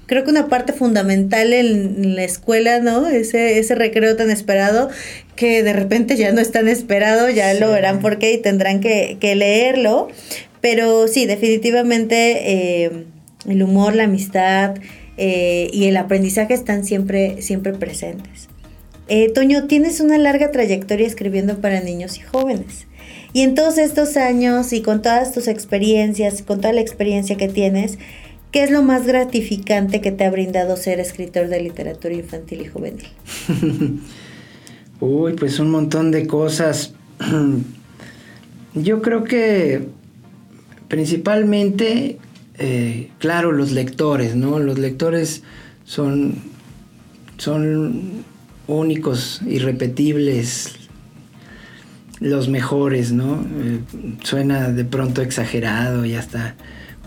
creo 0.04 0.22
que 0.22 0.30
una 0.30 0.48
parte 0.48 0.74
fundamental 0.74 1.54
en 1.54 2.14
la 2.14 2.24
escuela, 2.24 2.78
¿no? 2.80 3.08
Ese, 3.08 3.58
ese 3.58 3.74
recreo 3.74 4.16
tan 4.16 4.30
esperado, 4.30 4.90
que 5.34 5.62
de 5.62 5.72
repente 5.72 6.16
ya 6.16 6.32
no 6.32 6.42
es 6.42 6.52
tan 6.52 6.68
esperado, 6.68 7.30
ya 7.30 7.54
lo 7.54 7.70
verán 7.70 8.00
por 8.00 8.18
qué 8.18 8.34
y 8.34 8.38
tendrán 8.38 8.80
que, 8.80 9.16
leerlo. 9.34 10.08
Pero 10.60 11.08
sí, 11.08 11.24
definitivamente 11.24 12.84
eh, 12.84 13.06
el 13.48 13.62
humor, 13.62 13.94
la 13.94 14.04
amistad, 14.04 14.74
eh, 15.22 15.68
y 15.70 15.84
el 15.84 15.98
aprendizaje 15.98 16.54
están 16.54 16.82
siempre, 16.82 17.42
siempre 17.42 17.74
presentes. 17.74 18.48
Eh, 19.08 19.30
Toño, 19.30 19.66
tienes 19.66 20.00
una 20.00 20.16
larga 20.16 20.50
trayectoria 20.50 21.06
escribiendo 21.06 21.60
para 21.60 21.82
niños 21.82 22.16
y 22.16 22.22
jóvenes. 22.22 22.86
Y 23.34 23.42
en 23.42 23.54
todos 23.54 23.76
estos 23.76 24.16
años 24.16 24.72
y 24.72 24.80
con 24.80 25.02
todas 25.02 25.34
tus 25.34 25.46
experiencias, 25.46 26.40
con 26.40 26.62
toda 26.62 26.72
la 26.72 26.80
experiencia 26.80 27.36
que 27.36 27.48
tienes, 27.48 27.98
¿qué 28.50 28.62
es 28.62 28.70
lo 28.70 28.82
más 28.82 29.06
gratificante 29.06 30.00
que 30.00 30.10
te 30.10 30.24
ha 30.24 30.30
brindado 30.30 30.78
ser 30.78 31.00
escritor 31.00 31.48
de 31.48 31.60
literatura 31.60 32.14
infantil 32.14 32.62
y 32.62 32.68
juvenil? 32.68 33.08
Uy, 35.00 35.34
pues 35.34 35.58
un 35.60 35.70
montón 35.70 36.12
de 36.12 36.26
cosas. 36.26 36.94
Yo 38.74 39.02
creo 39.02 39.24
que 39.24 39.82
principalmente 40.88 42.18
eh, 42.60 43.08
claro, 43.18 43.52
los 43.52 43.72
lectores, 43.72 44.36
¿no? 44.36 44.58
Los 44.58 44.78
lectores 44.78 45.42
son, 45.84 46.34
son 47.38 48.22
únicos, 48.66 49.40
irrepetibles, 49.48 50.74
los 52.20 52.48
mejores, 52.48 53.12
¿no? 53.12 53.42
Eh, 53.62 53.80
suena 54.22 54.68
de 54.68 54.84
pronto 54.84 55.22
exagerado 55.22 56.04
y 56.04 56.14
hasta 56.14 56.54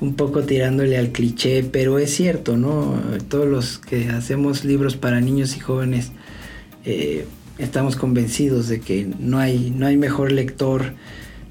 un 0.01 0.15
poco 0.15 0.41
tirándole 0.41 0.97
al 0.97 1.11
cliché, 1.11 1.63
pero 1.63 1.99
es 1.99 2.11
cierto, 2.15 2.57
¿no? 2.57 2.99
Todos 3.29 3.47
los 3.47 3.77
que 3.77 4.09
hacemos 4.09 4.65
libros 4.65 4.97
para 4.97 5.21
niños 5.21 5.55
y 5.55 5.59
jóvenes 5.59 6.11
eh, 6.83 7.27
estamos 7.59 7.95
convencidos 7.95 8.67
de 8.69 8.79
que 8.79 9.07
no 9.19 9.37
hay, 9.37 9.69
no 9.69 9.85
hay 9.85 9.97
mejor 9.97 10.31
lector 10.31 10.93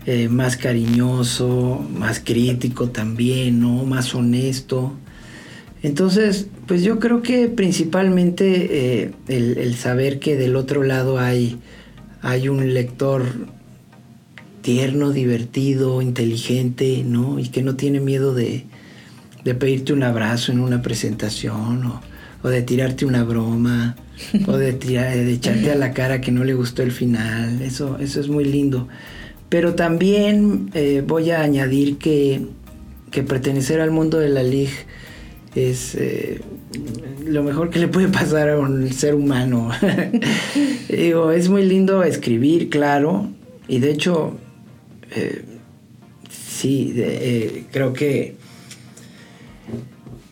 eh, 0.04 0.28
más 0.28 0.56
cariñoso, 0.56 1.86
más 1.96 2.18
crítico 2.18 2.88
también, 2.88 3.60
¿no? 3.60 3.84
Más 3.84 4.14
honesto. 4.16 4.94
Entonces, 5.82 6.48
pues 6.66 6.82
yo 6.82 6.98
creo 6.98 7.22
que 7.22 7.46
principalmente 7.46 9.02
eh, 9.02 9.12
el, 9.28 9.74
saber 9.76 10.18
que 10.18 10.36
del 10.36 10.56
otro 10.56 10.82
lado 10.82 11.20
hay, 11.20 11.58
hay 12.20 12.48
un 12.48 12.74
lector 12.74 13.24
tierno, 14.62 15.10
divertido, 15.10 16.02
inteligente, 16.02 17.04
¿no? 17.06 17.38
Y 17.38 17.48
que 17.48 17.62
no 17.62 17.76
tiene 17.76 18.00
miedo 18.00 18.34
de, 18.34 18.64
pedirte 19.44 19.92
un 19.92 20.02
abrazo 20.02 20.50
en 20.50 20.58
una 20.58 20.82
presentación 20.82 21.84
o, 22.42 22.48
de 22.48 22.62
tirarte 22.62 23.06
una 23.06 23.22
broma 23.22 23.94
o 24.48 24.56
de, 24.56 24.72
de 24.72 25.32
echarte 25.32 25.70
a 25.70 25.76
la 25.76 25.92
cara 25.92 26.20
que 26.20 26.32
no 26.32 26.42
le 26.42 26.54
gustó 26.54 26.82
el 26.82 26.90
final. 26.90 27.62
Eso, 27.62 27.98
eso 27.98 28.20
es 28.20 28.26
muy 28.26 28.44
lindo. 28.44 28.88
Pero 29.52 29.74
también 29.74 30.70
eh, 30.72 31.04
voy 31.06 31.30
a 31.30 31.42
añadir 31.42 31.98
que, 31.98 32.40
pertenecer 33.10 33.82
al 33.82 33.90
mundo 33.90 34.18
de 34.18 34.30
la 34.30 34.42
LIG 34.42 34.70
es 35.54 35.94
eh, 35.94 36.40
lo 37.26 37.42
mejor 37.42 37.68
que 37.68 37.78
le 37.78 37.86
puede 37.86 38.08
pasar 38.08 38.48
a 38.48 38.58
un 38.58 38.90
ser 38.94 39.14
humano. 39.14 39.70
Digo, 40.88 41.32
es 41.32 41.50
muy 41.50 41.66
lindo 41.66 42.02
escribir, 42.02 42.70
claro, 42.70 43.28
y 43.68 43.80
de 43.80 43.90
hecho, 43.90 44.38
eh, 45.14 45.42
sí, 46.30 46.94
creo 47.72 47.92
que 47.92 48.36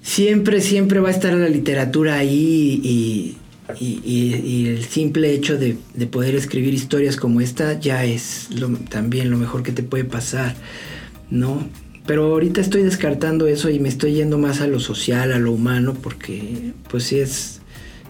siempre, 0.00 0.62
siempre 0.62 1.00
va 1.00 1.08
a 1.08 1.12
estar 1.12 1.34
la 1.34 1.50
literatura 1.50 2.14
ahí 2.14 2.80
y, 2.82 3.36
y, 3.78 4.66
el 4.68 4.84
simple 4.84 5.32
hecho 5.32 5.58
de, 5.58 5.76
poder 6.10 6.34
escribir 6.34 6.74
historias 6.74 7.16
como 7.16 7.40
esta 7.40 7.78
ya 7.78 8.04
es 8.04 8.48
también 8.88 9.30
lo 9.30 9.38
mejor 9.38 9.62
que 9.62 9.72
te 9.72 9.82
puede 9.82 10.04
pasar, 10.04 10.56
¿no? 11.30 11.68
Pero 12.06 12.26
ahorita 12.26 12.60
estoy 12.60 12.82
descartando 12.82 13.46
eso 13.46 13.70
y 13.70 13.78
me 13.78 13.88
estoy 13.88 14.14
yendo 14.14 14.38
más 14.38 14.60
a 14.60 14.66
lo 14.66 14.80
social, 14.80 15.32
a 15.32 15.38
lo 15.38 15.52
humano, 15.52 15.94
porque 15.94 16.72
pues 16.88 17.04
sí 17.04 17.18
es 17.18 17.60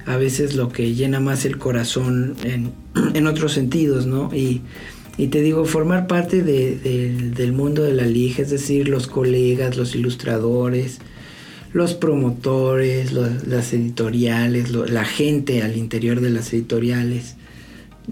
a 0.07 0.17
veces 0.17 0.55
lo 0.55 0.71
que 0.71 0.95
llena 0.95 1.21
más 1.21 1.45
el 1.45 1.59
corazón 1.59 2.37
en, 2.45 3.27
otros 3.27 3.53
sentidos, 3.53 4.07
¿no? 4.07 4.31
Y, 4.35 4.63
te 5.29 5.43
digo, 5.43 5.67
formar 5.67 6.07
parte 6.07 6.43
del 6.43 7.53
mundo 7.53 7.83
de 7.83 7.93
la 7.93 8.07
liga, 8.07 8.43
es 8.43 8.49
decir, 8.49 8.89
los 8.89 9.07
colegas, 9.07 9.77
los 9.77 9.95
ilustradores, 9.95 10.99
los 11.73 11.95
promotores, 11.95 13.13
las 13.13 13.73
editoriales, 13.73 14.71
la 14.71 15.05
gente 15.05 15.63
al 15.63 15.77
interior 15.77 16.21
de 16.21 16.31
las 16.31 16.53
editoriales. 16.53 17.37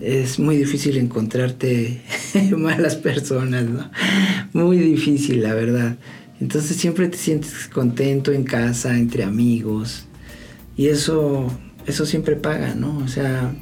Es 0.01 0.38
muy 0.38 0.57
difícil 0.57 0.97
encontrarte 0.97 2.03
malas 2.57 2.97
personas, 2.97 3.64
¿no? 3.64 3.90
Muy 4.53 4.79
difícil, 4.79 5.42
la 5.42 5.55
verdad. 5.55 5.97
Entonces 6.40 6.77
siempre 6.77 7.09
te 7.09 7.18
sientes 7.18 7.68
contento 7.68 8.33
en 8.33 8.44
casa, 8.44 8.97
entre 8.97 9.25
amigos. 9.25 10.05
Y 10.77 10.87
eso, 10.87 11.51
eso 11.87 12.07
siempre 12.07 12.37
paga, 12.37 12.77
¿no? 12.77 12.99
O 12.99 13.09
sea, 13.09 13.53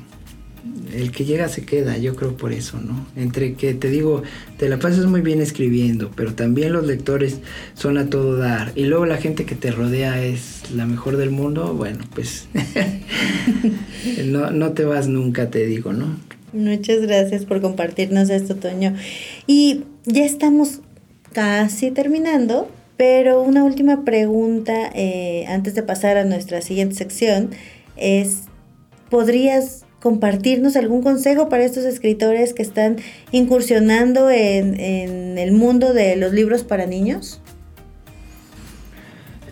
el 0.95 1.11
que 1.11 1.25
llega 1.25 1.49
se 1.49 1.65
queda, 1.65 1.99
yo 1.99 2.15
creo 2.17 2.37
por 2.37 2.53
eso, 2.53 2.81
¿no? 2.81 3.07
Entre 3.17 3.55
que 3.55 3.75
te 3.75 3.89
digo, 3.89 4.23
te 4.57 4.69
la 4.69 4.79
pasas 4.79 5.07
muy 5.07 5.21
bien 5.21 5.41
escribiendo, 5.41 6.11
pero 6.15 6.35
también 6.35 6.73
los 6.73 6.87
lectores 6.87 7.39
son 7.75 7.99
a 7.99 8.09
todo 8.11 8.37
dar, 8.37 8.73
y 8.75 8.85
luego 8.85 9.07
la 9.07 9.17
gente 9.17 9.45
que 9.45 9.55
te 9.55 9.71
rodea 9.71 10.23
es 10.23 10.71
la 10.75 10.87
mejor 10.87 11.17
del 11.17 11.31
mundo, 11.31 11.75
bueno, 11.75 12.05
pues 12.15 12.49
no, 14.25 14.51
no 14.51 14.73
te 14.73 14.85
vas 14.85 15.09
nunca, 15.09 15.51
te 15.51 15.67
digo, 15.67 15.93
¿no? 15.93 16.17
Muchas 16.53 17.03
gracias 17.03 17.45
por 17.45 17.61
compartirnos 17.61 18.31
esto, 18.31 18.57
Toño. 18.57 18.95
Y 19.47 19.85
ya 20.05 20.25
estamos 20.25 20.81
casi 21.33 21.91
terminando, 21.91 22.71
pero 22.97 23.43
una 23.43 23.65
última 23.65 24.05
pregunta 24.05 24.91
eh, 24.95 25.45
antes 25.49 25.75
de 25.75 25.83
pasar 25.83 26.17
a 26.17 26.25
nuestra 26.25 26.63
siguiente 26.63 26.95
sección 26.95 27.51
es, 27.97 28.45
¿podrías 29.11 29.86
compartirnos 30.07 30.77
algún 30.77 31.03
consejo 31.03 31.49
para 31.49 31.65
estos 31.65 31.85
escritores 31.85 32.55
que 32.55 32.63
están 32.63 32.99
incursionando 33.33 34.31
en, 34.31 34.79
el 35.37 35.51
mundo 35.51 35.93
de 35.95 36.15
los 36.15 36.33
libros 36.33 36.63
para 36.63 36.87
niños? 36.87 37.41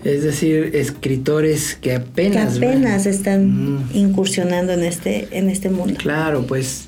Es 0.04 0.22
decir, 0.22 0.70
escritores 0.74 1.74
que 1.74 1.96
apenas... 1.96 2.60
Que 2.60 2.66
apenas 2.68 3.06
están 3.06 3.84
incursionando 3.92 4.74
en 4.74 4.84
este, 4.84 5.26
en 5.32 5.50
este 5.50 5.70
mundo. 5.70 5.96
Claro, 5.98 6.46
pues 6.46 6.84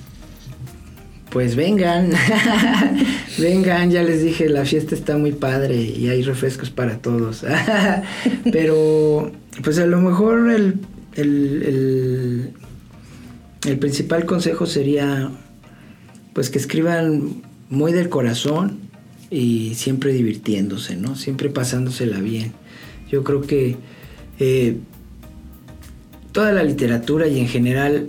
pues 1.30 1.56
vengan, 1.56 2.12
vengan, 3.38 3.90
ya 3.90 4.04
les 4.04 4.22
dije, 4.22 4.48
la 4.48 4.64
fiesta 4.64 4.94
está 4.94 5.18
muy 5.18 5.32
padre 5.32 5.74
y 5.74 6.08
hay 6.08 6.22
refrescos 6.22 6.70
para 6.70 6.98
todos. 6.98 7.44
Pero, 8.52 9.32
pues 9.64 9.80
a 9.80 9.86
lo 9.86 10.00
mejor 10.00 10.52
el, 10.52 10.78
el, 11.16 11.62
el, 11.66 12.52
principal 13.74 14.24
consejo 14.24 14.66
sería, 14.66 15.30
pues 16.32 16.50
que 16.50 16.58
escriban 16.58 17.42
muy 17.68 17.92
del 17.92 18.08
corazón 18.08 18.78
y 19.30 19.74
siempre 19.74 20.12
divirtiéndose, 20.12 20.96
¿no? 20.96 21.16
Siempre 21.16 21.50
pasándosela 21.50 22.20
bien. 22.20 22.52
Yo 23.10 23.24
creo 23.24 23.42
que 23.42 23.76
eh, 24.38 24.78
toda 26.32 26.52
la 26.52 26.62
literatura 26.62 27.26
y 27.26 27.40
en 27.40 27.48
general 27.48 28.06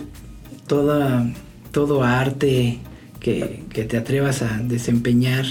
toda, 0.66 1.28
todo 1.72 2.04
arte, 2.04 2.78
que, 3.18 3.64
te 3.88 3.96
atrevas 3.96 4.42
a 4.42 4.58
desempeñar 4.58 5.44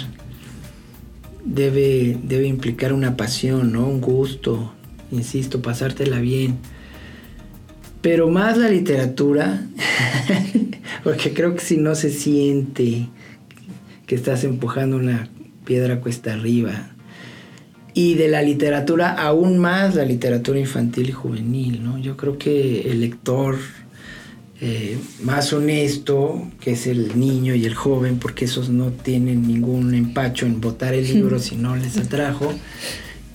debe, 1.43 2.17
debe 2.23 2.47
implicar 2.47 2.93
una 2.93 3.17
pasión, 3.17 3.73
¿no? 3.73 3.87
Un 3.87 4.01
gusto, 4.01 4.73
insisto, 5.11 5.61
pasártela 5.61 6.19
bien. 6.19 6.57
Pero 8.09 8.29
más 8.29 8.55
la 8.55 8.69
literatura, 8.69 9.67
porque 11.03 11.33
creo 11.33 11.55
que 11.55 11.59
si 11.59 11.75
no 11.75 11.93
se 11.93 12.09
siente 12.09 13.09
que 14.05 14.15
estás 14.15 14.45
empujando 14.45 14.95
una 14.95 15.27
piedra 15.65 15.99
cuesta 15.99 16.31
arriba. 16.31 16.91
Y 17.93 18.13
de 18.13 18.29
la 18.29 18.41
literatura, 18.41 19.09
aún 19.09 19.57
más 19.57 19.95
la 19.95 20.05
literatura 20.05 20.57
infantil 20.57 21.09
y 21.09 21.11
juvenil, 21.11 21.83
¿no? 21.83 21.97
Yo 21.97 22.15
creo 22.15 22.37
que 22.37 22.89
el 22.89 23.01
lector 23.01 23.57
eh, 24.61 24.97
más 25.23 25.51
honesto, 25.51 26.49
que 26.61 26.71
es 26.71 26.87
el 26.87 27.19
niño 27.19 27.55
y 27.55 27.65
el 27.65 27.75
joven, 27.75 28.19
porque 28.19 28.45
esos 28.45 28.69
no 28.69 28.91
tienen 28.91 29.45
ningún 29.45 29.93
empacho 29.93 30.45
en 30.45 30.61
votar 30.61 30.93
el 30.93 31.13
libro 31.13 31.39
si 31.41 31.57
no 31.57 31.75
les 31.75 31.97
atrajo. 31.97 32.53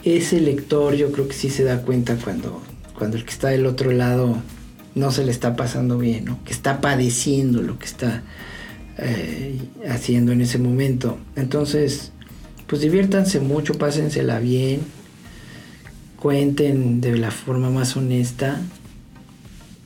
Ese 0.03 0.41
lector 0.41 0.95
yo 0.95 1.13
creo 1.13 1.29
que 1.29 1.35
sí 1.35 1.51
se 1.51 1.63
da 1.63 1.83
cuenta 1.83 2.17
cuando, 2.17 2.63
cuando 2.97 3.19
el 3.19 3.27
que 3.27 3.33
está 3.33 3.49
del 3.49 3.67
otro 3.67 3.93
lado 3.93 4.39
no 4.95 5.11
se 5.11 5.25
le 5.25 5.31
está 5.31 5.57
pasando 5.57 5.99
bien, 5.99 6.37
que 6.45 6.53
está 6.53 6.81
padeciendo 6.81 7.63
lo 7.63 7.79
que 7.79 7.87
está 7.87 8.23
eh, 8.99 9.59
haciendo 9.89 10.33
en 10.33 10.41
ese 10.41 10.59
momento. 10.59 11.19
Entonces, 11.37 12.13
pues 12.67 12.83
diviértanse 12.83 13.41
mucho, 13.41 13.75
pásensela 13.75 14.39
bien, 14.39 14.81
cuenten 16.17 17.01
de 17.01 17.17
la 17.17 17.31
forma 17.31 17.71
más 17.71 17.97
honesta 17.97 18.61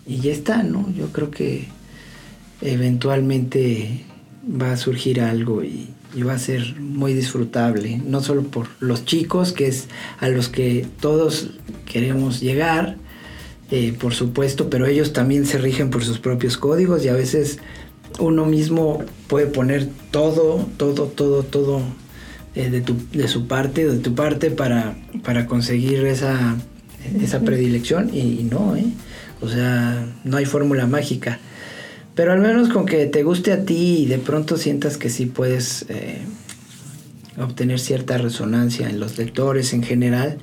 y 0.06 0.18
ya 0.18 0.32
está, 0.32 0.62
¿no? 0.62 0.92
Yo 0.92 1.12
creo 1.12 1.30
que 1.30 1.68
eventualmente 2.60 4.04
va 4.48 4.72
a 4.72 4.76
surgir 4.76 5.20
algo 5.20 5.64
y, 5.64 5.90
va 6.26 6.32
a 6.32 6.38
ser 6.38 6.80
muy 6.80 7.12
disfrutable, 7.12 8.00
no 8.02 8.22
solo 8.22 8.44
por 8.44 8.68
los 8.80 9.04
chicos, 9.04 9.52
que 9.52 9.66
es 9.66 9.88
a 10.18 10.28
los 10.28 10.48
que 10.48 10.86
todos 11.00 11.50
queremos 11.84 12.40
llegar, 12.40 12.96
eh, 13.70 13.94
por 13.98 14.14
supuesto, 14.14 14.70
pero 14.70 14.86
ellos 14.86 15.12
también 15.12 15.46
se 15.46 15.58
rigen 15.58 15.90
por 15.90 16.04
sus 16.04 16.18
propios 16.18 16.56
códigos 16.56 17.04
y 17.04 17.08
a 17.08 17.14
veces 17.14 17.58
uno 18.18 18.46
mismo 18.46 19.04
puede 19.26 19.46
poner 19.46 19.88
todo, 20.10 20.66
todo, 20.76 21.06
todo, 21.06 21.42
todo 21.42 21.82
eh, 22.54 22.70
de, 22.70 22.80
tu, 22.80 22.96
de 23.12 23.28
su 23.28 23.46
parte, 23.46 23.86
de 23.86 23.98
tu 23.98 24.14
parte 24.14 24.50
para, 24.50 24.96
para 25.24 25.46
conseguir 25.46 26.04
esa, 26.04 26.56
esa 27.20 27.40
predilección 27.40 28.10
y, 28.12 28.40
y 28.40 28.48
no, 28.50 28.76
¿eh? 28.76 28.86
O 29.42 29.48
sea, 29.48 30.06
no 30.24 30.36
hay 30.36 30.46
fórmula 30.46 30.86
mágica. 30.86 31.38
Pero 32.14 32.32
al 32.32 32.40
menos 32.40 32.70
con 32.70 32.86
que 32.86 33.04
te 33.06 33.22
guste 33.22 33.52
a 33.52 33.64
ti 33.64 34.04
y 34.04 34.06
de 34.06 34.18
pronto 34.18 34.56
sientas 34.56 34.96
que 34.96 35.10
sí 35.10 35.26
puedes 35.26 35.84
eh, 35.90 36.22
obtener 37.38 37.78
cierta 37.78 38.16
resonancia 38.16 38.88
en 38.88 38.98
los 38.98 39.18
lectores 39.18 39.74
en 39.74 39.82
general, 39.82 40.38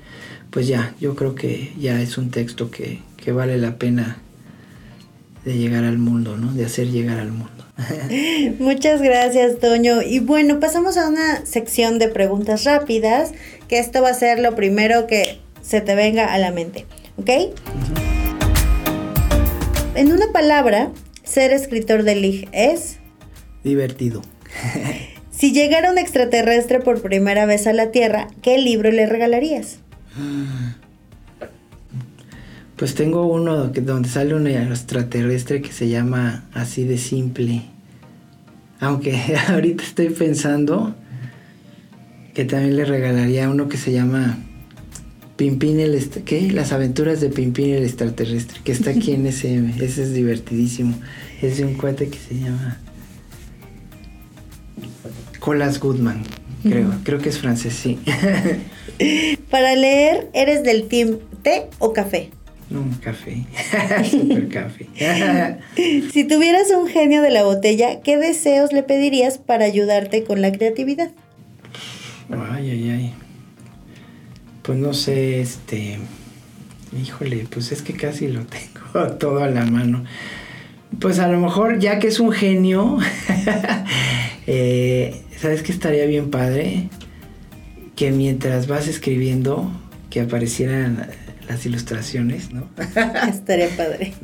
pues 0.52 0.68
ya, 0.68 0.94
yo 1.02 1.16
creo 1.16 1.34
que 1.34 1.74
ya 1.80 2.00
es 2.00 2.20
un 2.20 2.30
texto 2.30 2.70
que, 2.70 3.00
que 3.24 3.32
vale 3.32 3.58
la 3.58 3.78
pena 3.78 4.18
de 5.46 5.58
llegar 5.58 5.84
al 5.84 5.98
mundo, 5.98 6.38
¿no? 6.38 6.54
De 6.54 6.66
hacer 6.66 6.90
llegar 6.90 7.20
al 7.20 7.32
mundo. 7.32 7.66
Muchas 8.60 9.02
gracias, 9.02 9.60
Toño. 9.60 10.02
Y 10.02 10.20
bueno, 10.20 10.60
pasamos 10.60 10.98
a 10.98 11.08
una 11.08 11.46
sección 11.46 12.00
de 12.00 12.10
preguntas 12.10 12.66
rápidas, 12.66 13.32
que 13.68 13.80
esto 13.80 14.02
va 14.02 14.10
a 14.10 14.14
ser 14.14 14.40
lo 14.40 14.56
primero 14.56 15.08
que 15.08 15.40
se 15.62 15.82
te 15.82 15.96
venga 15.96 16.34
a 16.34 16.38
la 16.38 16.52
mente, 16.52 16.86
¿ok? 17.18 17.30
En 19.96 20.12
una 20.12 20.32
palabra, 20.34 20.92
ser 21.24 21.54
escritor 21.54 22.04
de 22.04 22.16
Lig 22.16 22.50
es... 22.52 22.98
Divertido. 23.64 24.22
si 25.32 25.54
llegara 25.54 25.92
un 25.92 25.98
extraterrestre 25.98 26.80
por 26.80 27.02
primera 27.02 27.46
vez 27.46 27.68
a 27.68 27.74
la 27.74 27.92
Tierra, 27.92 28.28
¿qué 28.42 28.58
libro 28.58 28.92
le 28.92 29.06
regalarías? 29.06 29.80
Pues 32.76 32.96
tengo 32.96 33.28
uno 33.28 33.68
donde 33.68 34.10
sale 34.10 34.34
un 34.34 34.48
extraterrestre 34.48 35.62
que 35.62 35.72
se 35.72 35.90
llama 35.90 36.46
así 36.54 36.84
de 36.84 36.98
simple. 36.98 37.64
Aunque 38.80 39.18
ahorita 39.48 39.84
estoy 39.84 40.10
pensando 40.10 40.96
que 42.34 42.46
también 42.46 42.76
le 42.76 42.86
regalaría 42.86 43.50
uno 43.50 43.70
que 43.70 43.78
se 43.78 43.92
llama 43.92 44.40
Pimpín 45.36 45.80
el 45.80 46.00
¿qué? 46.26 46.52
Las 46.52 46.72
aventuras 46.72 47.22
de 47.22 47.30
Pimpín 47.30 47.74
el 47.74 47.84
extraterrestre, 47.84 48.60
que 48.64 48.72
está 48.72 48.92
aquí 48.92 49.14
en 49.14 49.26
SM. 49.26 49.76
Ese 49.84 50.04
es 50.04 50.14
divertidísimo. 50.14 50.96
Es 51.42 51.58
de 51.58 51.66
un 51.66 51.76
cuate 51.76 52.10
que 52.10 52.18
se 52.18 52.36
llama 52.36 52.80
Colas 55.40 55.80
Goodman, 55.80 56.24
creo. 56.64 56.94
Creo 57.04 57.20
que 57.20 57.30
es 57.30 57.38
francés, 57.38 57.74
sí. 57.74 58.00
Para 59.50 59.76
leer, 59.76 60.30
¿eres 60.34 60.64
del 60.64 60.88
team 60.88 61.18
té 61.42 61.68
o 61.80 61.92
café? 61.92 62.30
No, 62.70 62.84
café. 63.02 63.46
Super 64.10 64.48
café. 64.50 64.88
si 66.12 66.24
tuvieras 66.24 66.72
un 66.72 66.88
genio 66.88 67.22
de 67.22 67.30
la 67.30 67.44
botella, 67.44 68.02
¿qué 68.02 68.18
deseos 68.18 68.74
le 68.74 68.84
pedirías 68.84 69.38
para 69.38 69.66
ayudarte 69.66 70.24
con 70.24 70.42
la 70.42 70.52
creatividad? 70.52 71.12
Ay, 72.30 72.72
ay, 72.72 72.90
ay. 72.90 73.14
Pues 74.64 74.78
no 74.78 74.94
sé, 74.94 75.42
este. 75.42 76.00
Híjole, 77.00 77.48
pues 77.50 77.72
es 77.72 77.82
que 77.82 77.94
casi 77.94 78.28
lo 78.28 78.42
tengo 78.46 79.14
todo 79.20 79.44
a 79.44 79.48
la 79.48 79.66
mano. 79.66 80.04
Pues 81.00 81.20
a 81.20 81.28
lo 81.28 81.40
mejor, 81.40 81.80
ya 81.80 82.00
que 82.00 82.08
es 82.08 82.20
un 82.20 82.32
genio, 82.32 83.00
eh, 84.48 85.24
¿sabes 85.38 85.64
qué 85.64 85.72
estaría 85.72 86.06
bien 86.06 86.30
padre? 86.30 86.90
Que 87.96 88.12
mientras 88.12 88.68
vas 88.68 88.88
escribiendo, 88.88 89.72
que 90.12 90.22
aparecieran 90.22 91.10
las 91.48 91.66
ilustraciones, 91.66 92.52
¿no? 92.52 92.70
estaría 93.30 93.70
padre. 93.76 94.14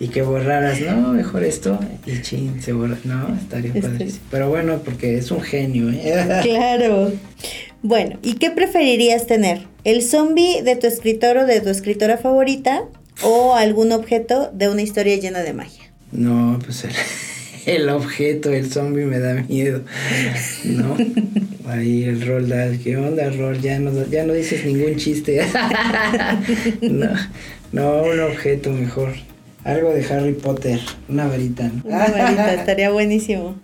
Y 0.00 0.08
que 0.08 0.22
borraras, 0.22 0.80
no, 0.80 1.12
mejor 1.12 1.44
esto, 1.44 1.78
y 2.04 2.20
chin, 2.20 2.60
se 2.60 2.72
borra. 2.72 2.98
No, 3.04 3.32
estaría 3.36 3.72
padre. 3.72 4.08
Pero 4.28 4.48
bueno, 4.48 4.80
porque 4.84 5.16
es 5.16 5.30
un 5.30 5.40
genio, 5.40 5.88
¿eh? 5.88 6.40
Claro. 6.42 7.12
Bueno, 7.82 8.18
¿y 8.20 8.34
qué 8.34 8.50
preferirías 8.50 9.26
tener? 9.26 9.66
¿El 9.84 10.02
zombie 10.02 10.62
de 10.62 10.74
tu 10.74 10.88
escritor 10.88 11.36
o 11.36 11.46
de 11.46 11.60
tu 11.60 11.68
escritora 11.68 12.18
favorita 12.18 12.82
o 13.22 13.54
algún 13.54 13.92
objeto 13.92 14.50
de 14.52 14.68
una 14.68 14.82
historia 14.82 15.16
llena 15.16 15.42
de 15.42 15.52
magia? 15.52 15.84
No, 16.10 16.58
pues 16.64 16.84
el, 17.66 17.88
objeto, 17.88 18.52
el 18.52 18.70
zombie 18.70 19.04
me 19.04 19.18
da 19.18 19.34
miedo. 19.34 19.82
No, 20.64 20.96
ahí 21.66 22.04
el 22.04 22.26
rol 22.26 22.48
da, 22.48 22.70
¿qué 22.82 22.96
onda 22.96 23.30
rol? 23.30 23.60
Ya 23.60 23.78
no, 23.78 24.06
ya 24.06 24.24
no 24.24 24.32
dices 24.32 24.64
ningún 24.64 24.96
chiste. 24.96 25.44
no, 26.82 27.10
no, 27.72 28.02
un 28.02 28.20
objeto 28.20 28.70
mejor. 28.70 29.12
Algo 29.64 29.94
de 29.94 30.04
Harry 30.06 30.34
Potter, 30.34 30.78
una 31.08 31.26
varita. 31.26 31.64
¿no? 31.64 31.82
Una 31.84 32.06
varita, 32.08 32.54
estaría 32.54 32.90
buenísimo. 32.90 33.56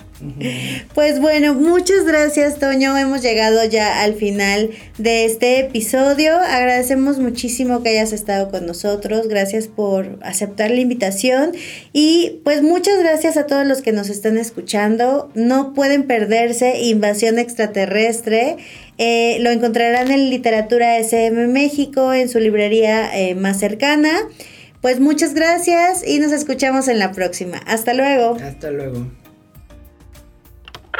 Pues 0.95 1.21
bueno, 1.21 1.55
muchas 1.55 2.05
gracias 2.05 2.59
Toño. 2.59 2.97
Hemos 2.97 3.23
llegado 3.23 3.65
ya 3.65 4.03
al 4.03 4.15
final 4.15 4.71
de 4.99 5.25
este 5.25 5.61
episodio. 5.61 6.37
Agradecemos 6.37 7.19
muchísimo 7.19 7.83
que 7.83 7.91
hayas 7.91 8.13
estado 8.13 8.51
con 8.51 8.67
nosotros. 8.67 9.29
Gracias 9.29 9.69
por 9.69 10.19
aceptar 10.23 10.71
la 10.71 10.81
invitación. 10.81 11.53
Y 11.93 12.41
pues 12.45 12.63
muchas 12.63 12.99
gracias 12.99 13.37
a 13.37 13.47
todos 13.47 13.67
los 13.67 13.83
que 13.83 13.93
nos 13.93 14.09
están 14.09 14.39
escuchando. 14.39 15.31
No 15.35 15.75
pueden 15.75 16.07
perderse 16.07 16.81
Invasión 16.83 17.39
Extraterrestre. 17.39 18.57
Eh, 18.99 19.39
lo 19.41 19.51
encontrarán 19.51 20.11
en 20.11 20.29
Literatura 20.29 20.99
SM 20.99 21.47
México, 21.49 22.13
en 22.13 22.29
su 22.29 22.39
librería 22.39 23.11
eh, 23.19 23.35
más 23.35 23.59
cercana. 23.59 24.11
Pues 24.81 24.99
muchas 24.99 25.35
gracias 25.35 26.07
y 26.07 26.19
nos 26.21 26.33
escuchamos 26.33 26.89
en 26.89 26.99
la 26.99 27.13
próxima. 27.13 27.59
Hasta 27.67 27.93
luego. 27.95 28.37
Hasta 28.43 28.71
luego. 28.71 29.07